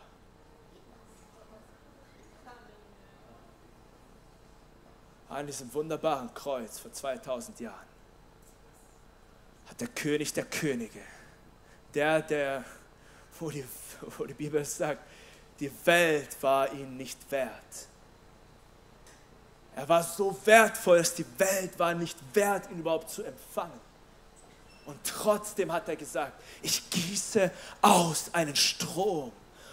An 5.31 5.47
diesem 5.47 5.73
wunderbaren 5.73 6.35
Kreuz 6.35 6.79
vor 6.79 6.93
2000 6.93 7.59
Jahren 7.61 7.89
hat 9.67 9.81
der 9.81 9.89
König 9.89 10.35
der 10.35 10.45
Könige, 10.45 11.01
der, 11.95 12.21
der, 12.21 12.67
wo 13.41 13.49
die, 13.49 13.65
wo 14.19 14.27
die 14.27 14.35
Bibel 14.35 14.63
sagt, 14.63 15.09
die 15.63 15.71
Welt 15.85 16.37
war 16.41 16.73
ihm 16.73 16.97
nicht 16.97 17.19
wert. 17.31 17.87
Er 19.77 19.89
war 19.89 20.03
so 20.03 20.37
wertvoll, 20.45 20.99
dass 20.99 21.15
die 21.15 21.25
Welt 21.39 21.79
war 21.79 21.95
nicht 21.95 22.19
wert, 22.35 22.69
ihn 22.73 22.81
überhaupt 22.81 23.09
zu 23.09 23.23
empfangen. 23.23 23.81
Und 24.87 24.99
trotzdem 25.05 25.71
hat 25.73 25.89
er 25.89 25.95
gesagt, 25.95 26.33
ich 26.63 26.91
gieße 26.91 27.49
aus 27.81 28.31
einen 28.33 28.57
Strom 28.57 29.31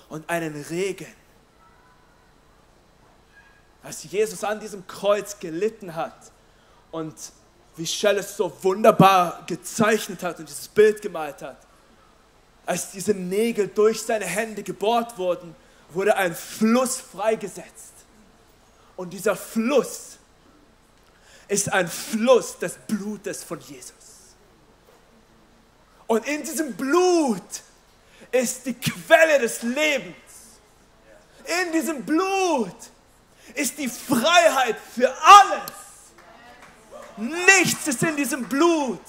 und 0.10 0.30
einen 0.30 0.62
Regen. 0.66 1.12
Als 3.82 4.04
Jesus 4.04 4.44
an 4.44 4.60
diesem 4.60 4.86
Kreuz 4.86 5.40
gelitten 5.40 5.96
hat 5.96 6.32
und 6.92 7.16
wie 7.78 7.88
Shell 7.88 8.20
es 8.20 8.38
so 8.38 8.56
wunderbar 8.62 9.44
gezeichnet 9.48 10.22
hat 10.22 10.38
und 10.38 10.48
dieses 10.48 10.68
Bild 10.68 11.02
gemalt 11.02 11.42
hat, 11.42 11.58
als 12.68 12.92
diese 12.92 13.16
Nägel 13.16 13.70
durch 13.70 14.04
seine 14.04 14.26
Hände 14.26 14.62
gebohrt 14.62 15.18
wurden, 15.18 15.56
wurde 15.92 16.16
ein 16.16 16.36
Fluss 16.36 16.98
freigesetzt. 16.98 17.94
Und 18.96 19.12
dieser 19.12 19.36
Fluss 19.36 20.18
ist 21.48 21.72
ein 21.72 21.88
Fluss 21.88 22.60
des 22.60 22.76
Blutes 22.88 23.44
von 23.44 23.60
Jesus. 23.60 23.94
Und 26.08 26.28
in 26.28 26.44
diesem 26.44 26.74
Blut 26.74 27.62
ist 28.32 28.66
die 28.66 28.74
Quelle 28.74 29.40
des 29.40 29.62
Lebens. 29.64 30.16
In 31.46 31.72
diesem 31.72 32.04
Blut 32.04 32.76
ist 33.56 33.78
die 33.78 33.88
Freiheit 33.88 34.76
für 34.94 35.10
alles. 35.10 35.72
Nichts 37.18 37.88
ist 37.88 38.04
in 38.04 38.16
diesem 38.16 38.48
Blut. 38.48 39.02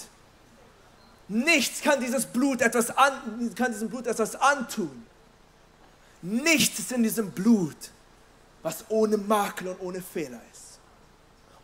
Nichts 1.29 1.81
kann 1.81 2.01
dieses 2.01 2.27
Blut 2.27 2.61
etwas 2.61 2.97
an, 2.97 3.55
kann 3.55 3.73
diesem 3.73 3.89
Blut 3.89 4.07
etwas 4.07 4.35
antun. 4.35 5.07
Nichts 6.23 6.79
ist 6.79 6.93
in 6.93 7.03
diesem 7.03 7.31
Blut, 7.31 7.77
was 8.63 8.85
ohne 8.89 9.17
Makel 9.17 9.69
und 9.69 9.81
ohne 9.81 10.03
Fehler 10.03 10.41
ist. 10.53 10.79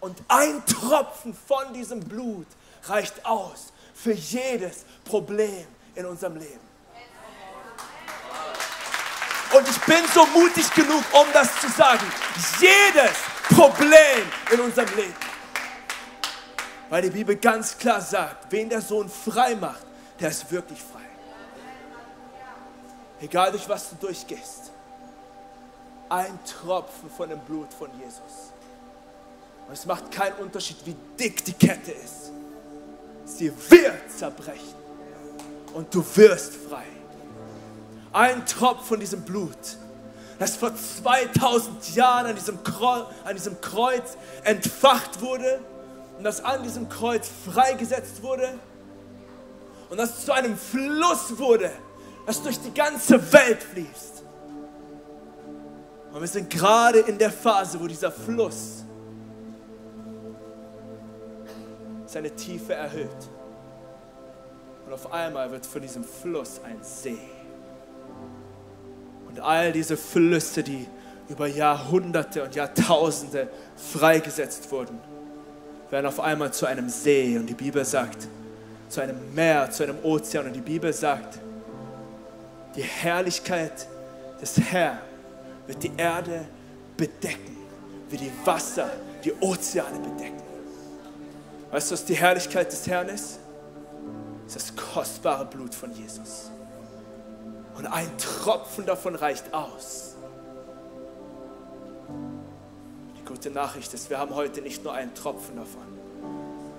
Und 0.01 0.23
ein 0.29 0.65
Tropfen 0.67 1.35
von 1.35 1.73
diesem 1.75 2.01
Blut 2.01 2.47
reicht 2.85 3.25
aus 3.25 3.73
für 3.95 4.13
jedes 4.13 4.85
Problem 5.05 5.67
in 5.95 6.07
unserem 6.07 6.37
Leben. 6.37 6.67
Und 9.53 9.69
ich 9.69 9.79
bin 9.81 10.05
so 10.13 10.27
mutig 10.27 10.73
genug, 10.75 11.03
um 11.13 11.27
das 11.33 11.61
zu 11.61 11.69
sagen. 11.69 12.05
Jedes 12.61 13.17
Problem 13.49 14.27
in 14.53 14.61
unserem 14.61 14.95
Leben. 14.97 15.15
Weil 16.91 17.03
die 17.03 17.11
Bibel 17.11 17.37
ganz 17.37 17.77
klar 17.77 18.01
sagt, 18.01 18.51
wen 18.53 18.69
der 18.69 18.81
Sohn 18.81 19.09
frei 19.09 19.55
macht, 19.55 19.85
der 20.21 20.31
ist 20.31 20.51
wirklich 20.51 20.81
frei. 20.81 21.06
Egal 23.21 23.51
durch 23.51 23.69
was 23.69 23.91
du 23.91 23.97
durchgehst. 23.97 24.71
Ein 26.09 26.39
Tropfen 26.45 27.11
von 27.11 27.29
dem 27.29 27.41
Blut 27.41 27.73
von 27.73 27.89
Jesus. 27.99 28.53
Und 29.67 29.73
es 29.73 29.87
macht 29.87 30.11
keinen 30.13 30.37
Unterschied, 30.37 30.77
wie 30.85 30.95
dick 31.19 31.45
die 31.45 31.53
Kette 31.53 31.93
ist. 31.93 32.31
Sie 33.25 33.53
wird 33.71 34.11
zerbrechen. 34.17 34.75
Und 35.75 35.93
du 35.93 36.05
wirst 36.15 36.55
frei. 36.55 36.85
Ein 38.13 38.47
Tropfen 38.47 38.85
von 38.85 39.01
diesem 39.01 39.23
Blut, 39.23 39.59
das 40.39 40.57
vor 40.57 40.73
2000 40.75 41.95
Jahren 41.95 42.27
an 42.27 42.35
diesem, 42.35 42.59
an 43.25 43.35
diesem 43.35 43.61
Kreuz 43.61 44.17
entfacht 44.45 45.21
wurde 45.21 45.61
und 46.17 46.25
das 46.25 46.43
an 46.43 46.63
diesem 46.63 46.89
Kreuz 46.89 47.29
freigesetzt 47.45 48.23
wurde 48.23 48.59
und 49.91 49.99
das 49.99 50.25
zu 50.25 50.33
einem 50.33 50.57
Fluss 50.57 51.37
wurde, 51.39 51.71
das 52.27 52.43
durch 52.43 52.59
die 52.61 52.75
ganze 52.75 53.33
Welt 53.33 53.63
fließt. 53.63 54.23
Und 56.13 56.21
wir 56.21 56.29
sind 56.29 56.51
gerade 56.51 57.01
in 57.01 57.19
der 57.19 57.31
Phase, 57.31 57.81
wo 57.81 57.87
dieser 57.87 58.11
Fluss 58.11 58.85
seine 62.07 62.31
Tiefe 62.31 62.75
erhöht. 62.75 63.09
Und 64.87 64.93
auf 64.93 65.13
einmal 65.13 65.51
wird 65.51 65.67
von 65.67 65.83
diesem 65.83 66.05
Fluss 66.05 66.61
ein 66.65 66.79
See. 66.83 67.19
Und 69.29 69.41
all 69.41 69.73
diese 69.73 69.97
Flüsse, 69.97 70.63
die 70.63 70.87
über 71.29 71.47
Jahrhunderte 71.47 72.43
und 72.45 72.55
Jahrtausende 72.55 73.49
freigesetzt 73.77 74.71
wurden, 74.71 74.99
werden 75.91 76.07
auf 76.07 76.21
einmal 76.21 76.53
zu 76.53 76.67
einem 76.67 76.89
See. 76.89 77.37
Und 77.37 77.47
die 77.47 77.55
Bibel 77.55 77.85
sagt, 77.85 78.29
zu 78.89 79.01
einem 79.01 79.35
Meer, 79.35 79.71
zu 79.71 79.83
einem 79.83 79.99
Ozean. 80.03 80.47
Und 80.47 80.55
die 80.55 80.61
Bibel 80.61 80.93
sagt, 80.93 81.41
die 82.77 82.83
Herrlichkeit 82.83 83.87
des 84.41 84.59
Herrn 84.59 84.99
wird 85.67 85.83
die 85.83 85.93
Erde 85.97 86.47
bedecken, 86.97 87.57
wie 88.11 88.17
die 88.17 88.33
Wasser 88.45 88.91
die 89.25 89.33
Ozeane 89.41 89.99
bedecken. 89.99 90.43
Weißt 91.71 91.91
du, 91.91 91.95
was 91.95 92.05
die 92.05 92.15
Herrlichkeit 92.15 92.71
des 92.71 92.87
Herrn 92.87 93.09
ist? 93.09 93.41
Das 94.47 94.57
ist 94.57 94.79
das 94.79 94.85
kostbare 94.93 95.45
Blut 95.47 95.75
von 95.75 95.93
Jesus. 95.93 96.51
Und 97.77 97.87
ein 97.87 98.09
Tropfen 98.19 98.87
davon 98.87 99.17
reicht 99.17 99.53
aus. 99.53 100.15
Die 103.19 103.25
gute 103.25 103.51
Nachricht 103.51 103.93
ist, 103.93 104.09
wir 104.09 104.19
haben 104.19 104.35
heute 104.35 104.63
nicht 104.63 104.85
nur 104.85 104.95
einen 104.95 105.13
Tropfen 105.15 105.57
davon. 105.57 105.83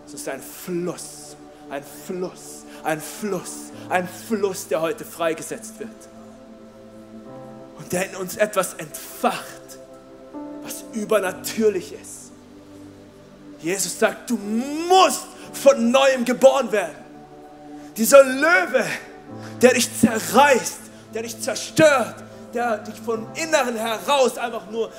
Es 0.05 0.13
ist 0.13 0.29
ein 0.29 0.41
Fluss, 0.41 1.36
ein 1.69 1.84
Fluss, 1.84 2.63
ein 2.84 3.01
Fluss, 3.01 3.71
ein 3.89 4.08
Fluss, 4.08 4.67
der 4.67 4.82
heute 4.82 5.06
freigesetzt 5.06 5.80
wird. 5.80 5.89
Und 7.77 7.91
der 7.91 8.10
in 8.10 8.15
uns 8.15 8.38
etwas 8.38 8.73
entfacht, 8.75 9.45
was 10.63 10.84
übernatürlich 10.93 11.93
ist. 11.93 12.32
Jesus 13.60 13.99
sagt, 13.99 14.30
du 14.30 14.38
musst 14.38 15.25
von 15.53 15.91
neuem 15.91 16.25
geboren 16.25 16.71
werden. 16.71 16.95
Dieser 17.95 18.23
Löwe, 18.23 18.86
der 19.62 19.73
dich 19.73 19.89
zerreißt, 19.99 20.80
der 21.13 21.23
dich 21.23 21.39
zerstört, 21.41 22.15
der 22.53 22.77
dich 22.80 22.99
von 23.01 23.27
Inneren 23.36 23.75
heraus 23.75 24.38
einfach 24.38 24.69
nur 24.69 24.91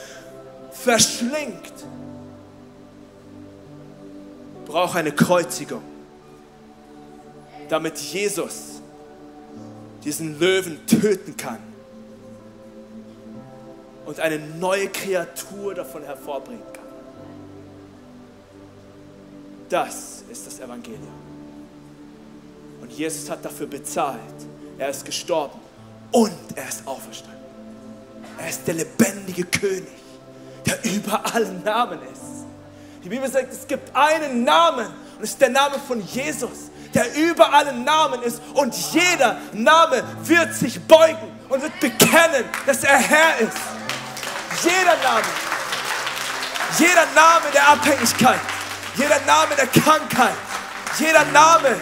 verschlingt, 0.73 1.73
braucht 4.67 4.97
eine 4.97 5.13
Kreuzigung, 5.13 5.83
damit 7.69 7.99
Jesus 7.99 8.81
diesen 10.05 10.39
Löwen 10.39 10.87
töten 10.87 11.37
kann 11.37 11.59
und 14.07 14.21
eine 14.21 14.39
neue 14.39 14.89
Kreatur 14.89 15.75
davon 15.75 16.03
hervorbringen 16.03 16.63
kann. 16.73 16.85
Das 19.69 20.25
ist 20.31 20.47
das 20.47 20.61
Evangelium. 20.61 21.03
Und 22.81 22.93
Jesus 22.93 23.29
hat 23.29 23.45
dafür 23.45 23.67
bezahlt. 23.67 24.19
Er 24.79 24.89
ist 24.89 25.05
gestorben 25.05 25.59
und 26.13 26.33
er 26.55 26.69
ist 26.69 26.87
auferstanden. 26.87 27.39
Er 28.39 28.49
ist 28.49 28.67
der 28.67 28.75
lebendige 28.75 29.45
König, 29.45 29.89
der 30.65 30.83
über 30.85 31.35
allen 31.35 31.63
Namen 31.65 31.99
ist. 32.13 32.47
Die 33.05 33.09
Bibel 33.09 33.31
sagt, 33.31 33.53
es 33.53 33.67
gibt 33.67 33.95
einen 33.95 34.45
Namen 34.45 34.87
und 34.87 35.25
es 35.25 35.31
ist 35.31 35.41
der 35.41 35.51
Name 35.51 35.77
von 35.87 36.01
Jesus, 36.01 36.68
der 36.95 37.15
über 37.15 37.53
allen 37.53 37.85
Namen 37.85 38.23
ist 38.23 38.41
und 38.55 38.75
jeder 38.93 39.37
Name 39.53 40.03
wird 40.23 40.55
sich 40.55 40.81
beugen 40.81 41.39
und 41.49 41.63
wird 41.63 41.79
bekennen, 41.81 42.45
dass 42.67 42.85
er 42.85 42.99
Herr 42.99 43.39
ist. 43.41 43.57
Jeder 44.63 44.97
Name, 45.03 45.25
jeder 46.79 47.07
Name 47.15 47.45
der 47.53 47.69
Abhängigkeit, 47.69 48.41
jeder 48.97 49.21
Name 49.27 49.55
der 49.57 49.67
Krankheit, 49.67 50.35
jeder 50.99 51.25
Name, 51.27 51.77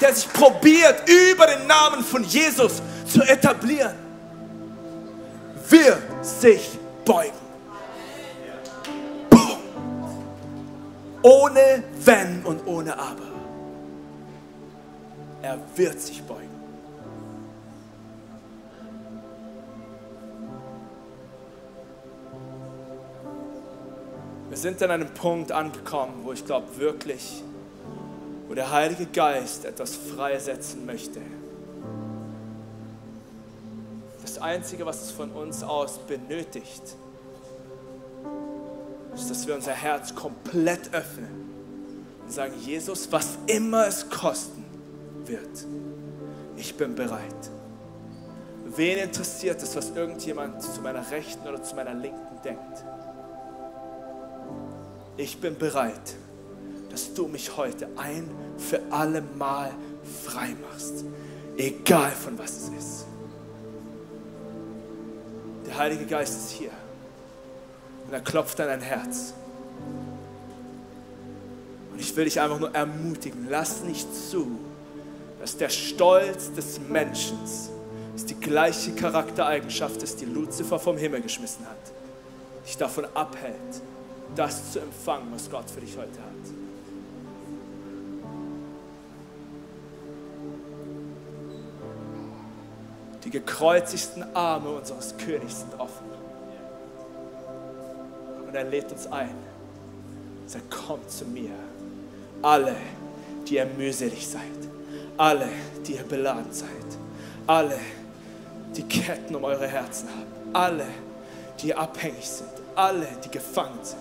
der 0.00 0.14
sich 0.14 0.32
probiert, 0.32 1.08
über 1.08 1.46
den 1.46 1.66
Namen 1.66 2.04
von 2.04 2.22
Jesus 2.22 2.82
zu 3.10 3.22
etablieren, 3.22 3.94
wird 5.68 6.02
sich 6.24 6.78
beugen. 7.04 7.44
Ohne 11.22 11.82
Wenn 12.04 12.42
und 12.44 12.66
ohne 12.66 12.92
Aber. 12.92 13.33
Er 15.44 15.58
wird 15.76 16.00
sich 16.00 16.22
beugen. 16.22 16.48
Wir 24.48 24.56
sind 24.56 24.82
an 24.82 24.90
einem 24.90 25.12
Punkt 25.12 25.52
angekommen, 25.52 26.20
wo 26.22 26.32
ich 26.32 26.46
glaube 26.46 26.78
wirklich, 26.78 27.42
wo 28.48 28.54
der 28.54 28.70
Heilige 28.70 29.04
Geist 29.04 29.66
etwas 29.66 29.94
freisetzen 29.94 30.86
möchte. 30.86 31.20
Das 34.22 34.38
Einzige, 34.38 34.86
was 34.86 35.02
es 35.02 35.10
von 35.10 35.30
uns 35.30 35.62
aus 35.62 35.98
benötigt, 35.98 36.96
ist, 39.14 39.28
dass 39.28 39.46
wir 39.46 39.54
unser 39.54 39.72
Herz 39.72 40.14
komplett 40.14 40.94
öffnen 40.94 41.50
und 42.22 42.32
sagen, 42.32 42.54
Jesus, 42.60 43.12
was 43.12 43.36
immer 43.46 43.86
es 43.86 44.08
kosten 44.08 44.63
wird, 45.26 45.66
ich 46.56 46.76
bin 46.76 46.94
bereit. 46.94 47.50
Wen 48.76 48.98
interessiert 48.98 49.62
es, 49.62 49.76
was 49.76 49.90
irgendjemand 49.90 50.62
zu 50.62 50.80
meiner 50.80 51.10
Rechten 51.10 51.46
oder 51.46 51.62
zu 51.62 51.76
meiner 51.76 51.94
Linken 51.94 52.40
denkt? 52.42 52.84
Ich 55.16 55.40
bin 55.40 55.56
bereit, 55.56 56.16
dass 56.90 57.14
du 57.14 57.28
mich 57.28 57.56
heute 57.56 57.88
ein 57.96 58.28
für 58.58 58.80
alle 58.90 59.22
Mal 59.22 59.70
frei 60.24 60.54
machst, 60.70 61.04
egal 61.56 62.10
von 62.10 62.38
was 62.38 62.50
es 62.50 62.68
ist. 62.68 63.06
Der 65.66 65.78
Heilige 65.78 66.06
Geist 66.06 66.36
ist 66.36 66.50
hier 66.50 66.70
und 68.06 68.12
er 68.12 68.20
klopft 68.20 68.60
an 68.60 68.68
dein 68.68 68.80
Herz. 68.80 69.34
Und 71.92 72.00
ich 72.00 72.14
will 72.16 72.24
dich 72.24 72.40
einfach 72.40 72.58
nur 72.58 72.74
ermutigen, 72.74 73.46
lass 73.48 73.82
nicht 73.82 74.08
zu, 74.14 74.58
dass 75.44 75.58
der 75.58 75.68
Stolz 75.68 76.54
des 76.54 76.80
Menschen, 76.88 77.38
das 78.14 78.24
die 78.24 78.34
gleiche 78.34 78.92
Charaktereigenschaft 78.92 80.02
ist, 80.02 80.22
die 80.22 80.24
Luzifer 80.24 80.78
vom 80.78 80.96
Himmel 80.96 81.20
geschmissen 81.20 81.66
hat, 81.66 81.92
dich 82.66 82.78
davon 82.78 83.04
abhält, 83.12 83.54
das 84.34 84.72
zu 84.72 84.80
empfangen, 84.80 85.26
was 85.34 85.50
Gott 85.50 85.68
für 85.68 85.82
dich 85.82 85.98
heute 85.98 86.18
hat. 86.18 86.54
Die 93.24 93.30
gekreuzigsten 93.30 94.24
Arme 94.34 94.70
unseres 94.70 95.14
Königs 95.18 95.60
sind 95.60 95.78
offen. 95.78 96.06
Und 98.46 98.54
er 98.54 98.64
lädt 98.64 98.90
uns 98.90 99.06
ein. 99.08 99.28
Er 100.46 100.48
sagt, 100.48 100.70
kommt 100.70 101.10
zu 101.10 101.26
mir. 101.26 101.50
Alle, 102.40 102.76
die 103.46 103.56
ihr 103.56 103.66
mühselig 103.66 104.26
seid. 104.26 104.73
Alle, 105.16 105.48
die 105.86 105.94
ihr 105.94 106.02
beladen 106.02 106.52
seid. 106.52 106.68
Alle, 107.46 107.78
die 108.76 108.82
Ketten 108.82 109.34
um 109.34 109.44
eure 109.44 109.68
Herzen 109.68 110.08
haben. 110.08 110.54
Alle, 110.54 110.86
die 111.60 111.74
abhängig 111.74 112.28
sind. 112.28 112.48
Alle, 112.74 113.06
die 113.24 113.30
gefangen 113.30 113.78
sind 113.82 113.98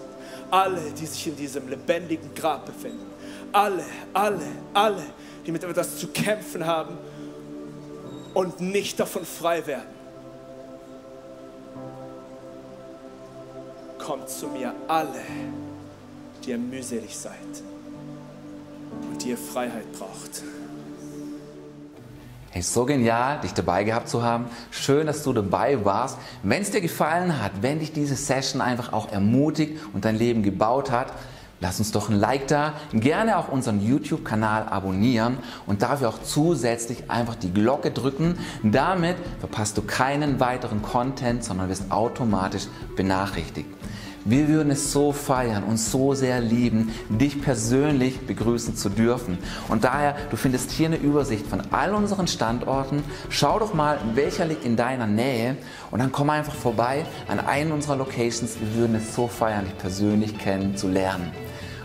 alle, 0.53 0.91
die 0.91 1.05
sich 1.07 1.25
in 1.25 1.35
diesem 1.35 1.67
lebendigen 1.67 2.33
Grab 2.35 2.67
befinden. 2.67 3.07
Alle, 3.51 3.83
alle, 4.13 4.45
alle, 4.71 5.03
die 5.45 5.51
mit 5.51 5.63
etwas 5.63 5.97
zu 5.97 6.09
kämpfen 6.09 6.63
haben 6.63 6.95
und 8.35 8.59
nicht 8.61 8.99
davon 8.99 9.25
frei 9.25 9.65
werden. 9.65 9.91
Kommt 13.97 14.29
zu 14.29 14.47
mir 14.47 14.73
alle, 14.87 15.21
die 16.43 16.51
ihr 16.51 16.59
mühselig 16.59 17.17
seid 17.17 17.63
und 19.09 19.23
die 19.23 19.29
ihr 19.29 19.37
Freiheit 19.37 19.91
braucht. 19.93 20.43
Hey, 22.53 22.61
so 22.61 22.85
genial, 22.85 23.39
dich 23.41 23.55
dabei 23.55 23.83
gehabt 23.83 24.07
zu 24.07 24.21
haben. 24.21 24.45
Schön, 24.69 25.07
dass 25.07 25.23
du 25.23 25.33
dabei 25.33 25.83
warst. 25.85 26.19
Wenn 26.43 26.61
es 26.61 26.69
dir 26.69 26.81
gefallen 26.81 27.41
hat, 27.41 27.51
wenn 27.61 27.79
dich 27.79 27.93
diese 27.93 28.15
Session 28.15 28.61
einfach 28.61 28.93
auch 28.93 29.11
ermutigt 29.11 29.79
und 29.91 30.05
dein 30.05 30.15
Leben 30.15 30.43
gebaut 30.43 30.91
hat, 30.91 31.13
lass 31.61 31.79
uns 31.79 31.91
doch 31.91 32.09
ein 32.09 32.19
Like 32.19 32.45
da. 32.45 32.73
Gerne 32.91 33.39
auch 33.39 33.47
unseren 33.47 33.83
YouTube-Kanal 33.83 34.67
abonnieren 34.67 35.39
und 35.65 35.81
dafür 35.81 36.09
auch 36.09 36.21
zusätzlich 36.21 37.09
einfach 37.09 37.33
die 37.33 37.51
Glocke 37.51 37.89
drücken. 37.89 38.37
Damit 38.61 39.15
verpasst 39.39 39.79
du 39.79 39.81
keinen 39.81 40.39
weiteren 40.39 40.83
Content, 40.83 41.43
sondern 41.43 41.69
wirst 41.69 41.89
automatisch 41.89 42.67
benachrichtigt. 42.95 43.67
Wir 44.25 44.47
würden 44.47 44.71
es 44.71 44.91
so 44.93 45.11
feiern 45.11 45.63
und 45.63 45.77
so 45.77 46.13
sehr 46.13 46.39
lieben, 46.39 46.93
dich 47.09 47.41
persönlich 47.41 48.21
begrüßen 48.25 48.75
zu 48.75 48.89
dürfen. 48.89 49.37
Und 49.67 49.83
daher, 49.83 50.15
du 50.31 50.37
findest 50.37 50.71
hier 50.71 50.87
eine 50.87 50.95
Übersicht 50.95 51.45
von 51.45 51.61
all 51.71 51.93
unseren 51.93 52.27
Standorten. 52.27 53.03
Schau 53.29 53.59
doch 53.59 53.73
mal, 53.73 53.99
welcher 54.13 54.45
liegt 54.45 54.63
in 54.65 54.77
deiner 54.77 55.07
Nähe 55.07 55.57
und 55.91 55.99
dann 55.99 56.11
komm 56.11 56.29
einfach 56.29 56.55
vorbei 56.55 57.05
an 57.27 57.39
einen 57.39 57.73
unserer 57.73 57.97
Locations. 57.97 58.57
Wir 58.59 58.75
würden 58.75 58.95
es 58.95 59.13
so 59.13 59.27
feiern, 59.27 59.65
dich 59.65 59.77
persönlich 59.77 60.37
kennenzulernen. 60.37 61.31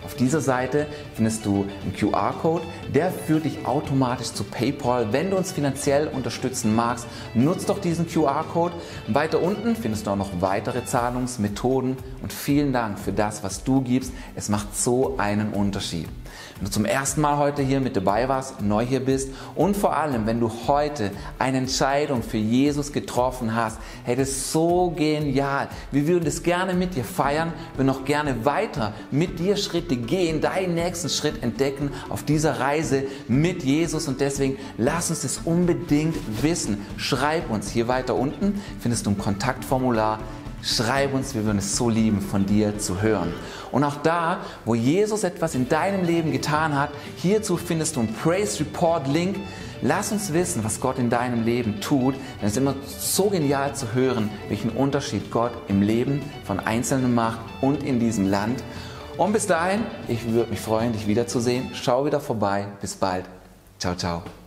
Auf 0.09 0.15
dieser 0.15 0.41
Seite 0.41 0.87
findest 1.17 1.45
du 1.45 1.67
einen 1.83 1.95
QR-Code, 1.95 2.65
der 2.95 3.11
führt 3.13 3.45
dich 3.45 3.67
automatisch 3.67 4.33
zu 4.33 4.43
PayPal. 4.43 5.13
Wenn 5.13 5.29
du 5.31 5.37
uns 5.37 5.53
finanziell 5.53 6.09
unterstützen 6.09 6.75
magst, 6.75 7.07
nutz 7.35 7.67
doch 7.67 7.79
diesen 7.79 8.09
QR-Code. 8.09 8.73
Weiter 9.09 9.43
unten 9.43 9.77
findest 9.77 10.07
du 10.07 10.13
auch 10.13 10.17
noch 10.17 10.31
weitere 10.41 10.83
Zahlungsmethoden 10.83 11.99
und 12.23 12.33
vielen 12.33 12.73
Dank 12.73 12.99
für 12.99 13.13
das, 13.13 13.45
was 13.45 13.65
du 13.65 13.83
gibst. 13.83 14.15
Es 14.35 14.49
macht 14.49 14.75
so 14.75 15.19
einen 15.19 15.53
Unterschied. 15.53 16.09
Wenn 16.59 16.65
du 16.65 16.73
zum 16.73 16.87
ersten 16.87 17.21
Mal 17.21 17.37
heute 17.37 17.63
hier 17.63 17.79
mit 17.79 17.95
dabei 17.97 18.29
warst, 18.29 18.61
neu 18.63 18.85
hier 18.85 18.99
bist 18.99 19.31
und 19.55 19.77
vor 19.77 19.97
allem, 19.97 20.27
wenn 20.27 20.41
du 20.41 20.51
heute 20.67 21.13
eine 21.39 21.59
Entscheidung 21.59 22.25
für 22.25 22.37
Jesus 22.37 22.93
getroffen 22.93 23.55
hast, 23.55 23.79
hey, 24.03 24.17
ist 24.21 24.51
so 24.51 24.91
genial. 24.91 25.69
Wir 25.93 26.09
würden 26.09 26.25
das 26.25 26.43
gerne 26.43 26.75
mit 26.75 26.97
dir 26.97 27.05
feiern, 27.05 27.53
wir 27.77 27.85
noch 27.85 28.05
gerne 28.05 28.45
weiter 28.45 28.93
mit 29.13 29.39
dir 29.39 29.57
Schritte 29.57 29.97
gehen, 29.97 30.41
deinen 30.41 30.75
nächsten 30.75 31.09
Schritt 31.09 31.45
entdecken 31.45 31.93
auf 32.09 32.25
dieser 32.25 32.59
Reise 32.59 33.05
mit 33.29 33.63
Jesus 33.63 34.09
und 34.09 34.21
deswegen 34.21 34.57
lass 34.79 35.11
uns 35.11 35.23
das 35.23 35.39
unbedingt 35.45 36.17
wissen. 36.43 36.85
Schreib 36.97 37.51
uns 37.51 37.71
hier 37.71 37.87
weiter 37.87 38.17
unten, 38.17 38.61
findest 38.81 39.07
du 39.07 39.11
ein 39.11 39.19
Kontaktformular 39.19 40.19
Schreib 40.63 41.15
uns, 41.15 41.35
wir 41.35 41.45
würden 41.45 41.59
es 41.59 41.77
so 41.77 41.89
lieben, 41.89 42.21
von 42.21 42.45
dir 42.45 42.79
zu 42.79 43.01
hören. 43.01 43.33
Und 43.71 43.85
auch 43.85 43.97
da, 43.97 44.41
wo 44.65 44.75
Jesus 44.75 45.23
etwas 45.23 45.55
in 45.55 45.69
deinem 45.69 46.05
Leben 46.05 46.33
getan 46.33 46.77
hat, 46.77 46.91
hierzu 47.17 47.57
findest 47.57 47.97
du 47.97 48.01
einen 48.01 48.13
Praise 48.15 48.61
Report 48.61 49.07
Link. 49.07 49.37
Lass 49.83 50.11
uns 50.11 50.33
wissen, 50.33 50.65
was 50.65 50.81
Gott 50.81 50.99
in 50.99 51.11
deinem 51.11 51.45
Leben 51.45 51.81
tut, 51.81 52.15
denn 52.15 52.47
es 52.47 52.53
ist 52.53 52.59
immer 52.59 52.75
so 52.85 53.31
genial 53.31 53.77
zu 53.77 53.93
hören, 53.95 54.29
welchen 54.49 54.71
Unterschied 54.71 55.31
Gott 55.31 55.53
im 55.69 55.83
Leben 55.83 56.21
von 56.45 56.59
Einzelnen 56.59 57.15
macht 57.15 57.39
und 57.61 57.85
in 57.85 58.01
diesem 58.01 58.29
Land. 58.29 58.63
Und 59.17 59.33
bis 59.33 59.47
dahin, 59.47 59.83
ich 60.09 60.29
würde 60.31 60.51
mich 60.51 60.61
freuen, 60.61 60.93
dich 60.93 61.07
wiederzusehen. 61.07 61.71
Schau 61.75 62.05
wieder 62.07 62.21
vorbei. 62.21 62.67
Bis 62.81 62.95
bald. 62.95 63.25
Ciao, 63.79 63.95
ciao. 63.95 64.38